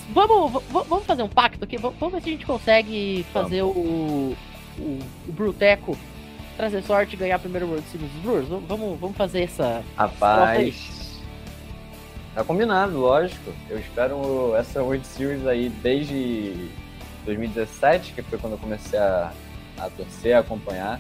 Vamos, 0.10 0.64
vamos 0.70 1.06
fazer 1.06 1.22
um 1.22 1.30
pacto 1.30 1.64
aqui, 1.64 1.78
vamos 1.78 2.12
ver 2.12 2.22
se 2.22 2.30
a 2.30 2.32
gente 2.32 2.46
consegue 2.46 3.24
fazer 3.32 3.62
o, 3.62 3.70
o, 3.70 4.36
o 4.80 5.32
Bruteco 5.32 5.96
trazer 6.58 6.82
sorte 6.84 7.16
e 7.16 7.18
ganhar 7.18 7.36
a 7.36 7.40
primeira 7.40 7.66
World 7.66 7.86
Series 7.90 8.12
dos 8.12 8.22
Brewers. 8.22 8.48
Vamos, 8.68 9.00
vamos 9.00 9.18
fazer 9.18 9.44
essa. 9.44 9.84
Rapaz. 9.96 11.22
Tá 12.34 12.44
combinado, 12.44 12.98
lógico. 12.98 13.52
Eu 13.70 13.80
espero 13.80 14.56
essa 14.56 14.82
World 14.82 15.06
Series 15.06 15.46
aí 15.46 15.70
desde 15.70 16.70
2017, 17.26 18.14
que 18.14 18.22
foi 18.22 18.40
quando 18.40 18.54
eu 18.54 18.60
comecei 18.60 18.98
a, 18.98 19.34
a 19.78 19.90
torcer, 19.90 20.36
a 20.36 20.40
acompanhar. 20.40 21.00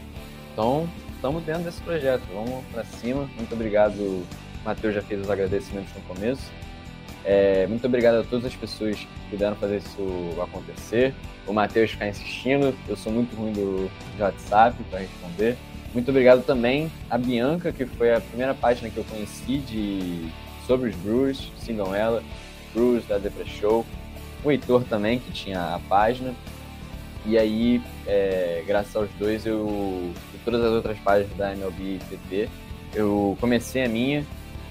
Então, 0.51 0.89
estamos 1.15 1.43
dentro 1.43 1.63
desse 1.63 1.81
projeto. 1.81 2.23
Vamos 2.33 2.65
para 2.71 2.83
cima. 2.83 3.29
Muito 3.37 3.53
obrigado. 3.53 4.25
Matheus 4.65 4.93
já 4.93 5.01
fez 5.01 5.21
os 5.21 5.29
agradecimentos 5.29 5.93
no 5.95 6.01
começo. 6.01 6.51
É, 7.23 7.67
muito 7.67 7.85
obrigado 7.85 8.15
a 8.15 8.23
todas 8.23 8.45
as 8.45 8.55
pessoas 8.55 8.97
que 8.97 9.07
puderam 9.29 9.55
fazer 9.55 9.77
isso 9.77 10.41
acontecer. 10.41 11.13
O 11.45 11.53
Matheus 11.53 11.91
ficar 11.91 12.07
insistindo. 12.07 12.75
Eu 12.87 12.95
sou 12.95 13.11
muito 13.11 13.35
ruim 13.35 13.53
do, 13.53 13.89
WhatsApp 14.19 14.81
para 14.89 14.99
responder. 14.99 15.57
Muito 15.93 16.09
obrigado 16.09 16.43
também 16.43 16.91
a 17.09 17.17
Bianca, 17.17 17.71
que 17.71 17.85
foi 17.85 18.13
a 18.13 18.21
primeira 18.21 18.53
página 18.53 18.89
que 18.89 18.97
eu 18.97 19.03
conheci 19.03 19.57
de 19.57 20.29
sobre 20.65 20.89
os 20.89 20.95
Brewers, 20.95 21.51
sigam 21.59 21.93
ela, 21.93 22.23
Brewers 22.73 23.05
da 23.05 23.17
Depre 23.17 23.49
Show, 23.49 23.85
o 24.43 24.51
Heitor 24.51 24.83
também, 24.85 25.19
que 25.19 25.31
tinha 25.31 25.75
a 25.75 25.79
página, 25.89 26.33
e 27.25 27.37
aí, 27.37 27.81
é, 28.07 28.63
graças 28.65 28.95
aos 28.95 29.09
dois, 29.19 29.45
eu 29.45 30.11
e 30.33 30.37
todas 30.43 30.63
as 30.63 30.71
outras 30.71 30.97
páginas 30.99 31.35
da 31.37 31.51
MLB 31.53 31.99
TT, 32.09 32.49
eu 32.95 33.37
comecei 33.39 33.83
a 33.83 33.89
minha, 33.89 34.25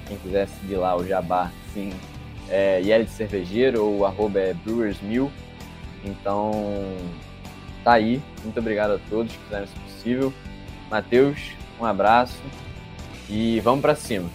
quem 0.07 0.17
quiser 0.17 0.49
seguir 0.49 0.77
lá 0.77 0.97
o 0.97 1.07
Jabá, 1.07 1.53
sim, 1.73 1.93
é 2.51 3.03
de 3.03 3.11
Cervejeiro 3.11 3.85
ou 3.85 4.05
arroba 4.05 4.41
é 4.41 4.55
Brewers1000, 4.67 5.31
então 6.05 6.53
tá 7.85 7.93
aí, 7.93 8.21
muito 8.43 8.59
obrigado 8.59 8.93
a 8.93 8.99
todos 9.09 9.33
que 9.33 9.39
fizeram 9.45 9.65
isso 9.65 9.75
possível. 9.81 10.33
Matheus, 10.91 11.39
um 11.81 11.85
abraço 11.85 12.43
e 13.29 13.61
vamos 13.61 13.81
para 13.81 13.95
cima. 13.95 14.29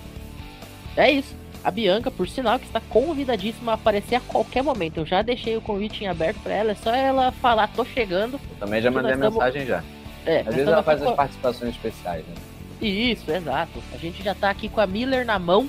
É 0.96 1.12
isso 1.12 1.36
a 1.66 1.72
Bianca, 1.72 2.12
por 2.12 2.30
sinal, 2.30 2.60
que 2.60 2.66
está 2.68 2.80
convidadíssima 2.80 3.72
a 3.72 3.76
aparecer 3.76 4.16
a 4.16 4.20
qualquer 4.20 4.62
momento. 4.62 4.98
Eu 4.98 5.06
já 5.06 5.24
deixei 5.24 5.58
o 5.58 5.62
convite 5.62 6.04
em 6.04 6.08
aberto 6.08 6.38
para 6.44 6.54
ela, 6.54 6.72
é 6.72 6.76
só 6.76 6.94
ela 6.94 7.32
falar, 7.32 7.68
tô 7.70 7.84
chegando. 7.84 8.34
Eu 8.34 8.58
também 8.60 8.80
já 8.84 8.92
mandei 8.92 9.14
a 9.14 9.18
mensagem 9.18 9.66
já. 9.66 9.84
É, 10.28 10.42
Às 10.42 10.54
vezes 10.54 10.68
ela 10.68 10.84
faz 10.84 11.02
as 11.02 11.16
participações 11.16 11.72
especiais, 11.72 12.24
né? 12.28 12.36
Isso, 12.80 13.32
exato. 13.32 13.82
A 13.92 13.98
gente 13.98 14.22
já 14.22 14.36
tá 14.36 14.52
aqui 14.52 14.70
com 14.70 14.80
a 14.80 14.86
Miller 14.86 15.26
na 15.26 15.40
mão 15.40 15.68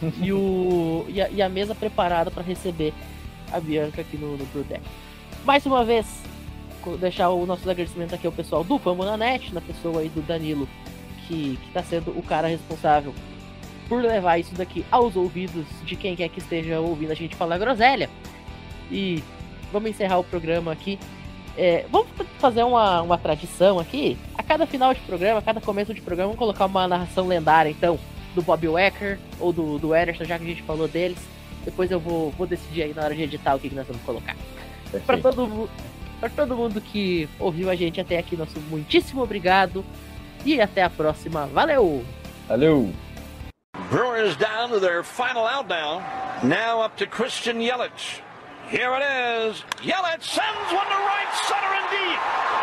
e, 0.22 0.32
o, 0.32 1.04
e, 1.08 1.20
a, 1.20 1.28
e 1.28 1.42
a 1.42 1.48
mesa 1.48 1.74
preparada 1.74 2.30
para 2.30 2.42
receber 2.42 2.92
a 3.52 3.60
Bianca 3.60 4.00
aqui 4.00 4.16
no, 4.16 4.36
no 4.36 4.44
Brudec. 4.46 4.82
Mais 5.44 5.64
uma 5.66 5.84
vez, 5.84 6.06
deixar 7.00 7.30
o 7.30 7.46
nosso 7.46 7.68
agradecimento 7.68 8.14
aqui 8.14 8.26
ao 8.26 8.32
pessoal 8.32 8.64
do 8.64 8.78
Famo 8.78 9.04
na 9.04 9.16
Net, 9.16 9.52
na 9.52 9.60
pessoa 9.60 10.00
aí 10.00 10.08
do 10.08 10.22
Danilo, 10.22 10.68
que, 11.26 11.58
que 11.62 11.70
tá 11.72 11.82
sendo 11.82 12.10
o 12.10 12.22
cara 12.22 12.48
responsável 12.48 13.14
por 13.88 14.02
levar 14.02 14.38
isso 14.38 14.54
daqui 14.54 14.84
aos 14.90 15.16
ouvidos 15.16 15.64
de 15.84 15.96
quem 15.96 16.14
quer 16.14 16.28
que 16.28 16.38
esteja 16.38 16.78
ouvindo 16.78 17.10
a 17.10 17.14
gente 17.14 17.34
falar 17.34 17.58
groselha. 17.58 18.10
E 18.90 19.22
vamos 19.72 19.90
encerrar 19.90 20.18
o 20.18 20.24
programa 20.24 20.72
aqui. 20.72 20.98
É, 21.56 21.86
vamos 21.90 22.08
fazer 22.38 22.62
uma, 22.62 23.02
uma 23.02 23.18
tradição 23.18 23.78
aqui. 23.78 24.16
A 24.36 24.42
cada 24.42 24.66
final 24.66 24.92
de 24.92 25.00
programa, 25.00 25.38
a 25.38 25.42
cada 25.42 25.60
começo 25.60 25.92
de 25.94 26.00
programa, 26.00 26.28
vamos 26.28 26.38
colocar 26.38 26.66
uma 26.66 26.86
narração 26.86 27.26
lendária, 27.26 27.70
então, 27.70 27.98
do 28.34 28.42
Bob 28.42 28.68
Wecker 28.68 29.18
ou 29.40 29.52
do, 29.52 29.78
do 29.78 29.94
Ederson, 29.94 30.24
já 30.24 30.38
que 30.38 30.44
a 30.44 30.48
gente 30.48 30.62
falou 30.62 30.88
deles. 30.88 31.18
Depois 31.64 31.90
eu 31.90 32.00
vou, 32.00 32.30
vou 32.30 32.46
decidir 32.46 32.82
aí 32.82 32.94
na 32.94 33.04
hora 33.04 33.14
de 33.14 33.22
editar 33.22 33.54
o 33.54 33.60
que, 33.60 33.68
que 33.68 33.74
nós 33.74 33.86
vamos 33.86 34.02
colocar. 34.02 34.36
Para 35.04 35.18
todo, 35.18 35.68
pra 36.20 36.28
todo 36.30 36.56
mundo 36.56 36.80
que 36.80 37.28
ouviu 37.38 37.68
a 37.68 37.74
gente 37.74 38.00
até 38.00 38.18
aqui, 38.18 38.36
nosso 38.36 38.58
muitíssimo 38.70 39.22
obrigado. 39.22 39.84
E 40.44 40.60
até 40.60 40.82
a 40.82 40.90
próxima. 40.90 41.46
Valeu! 41.46 42.04
Valeu! 42.46 42.92
Brewers 43.90 44.36
down 44.36 44.70
to 44.70 44.80
their 44.80 45.02
final 45.02 45.46
out 45.46 45.68
now. 45.68 46.02
Now 46.42 46.82
up 46.82 46.96
to 46.98 47.06
Christian 47.06 47.58
Yelich. 47.58 48.20
Here 48.70 48.92
it 48.94 49.02
is. 49.02 49.64
Yelich 49.82 50.22
sends 50.22 50.72
one 50.72 50.86
to 50.86 50.94
right 50.94 51.32
center 51.46 51.72
and 51.74 51.90
deep. 51.90 52.57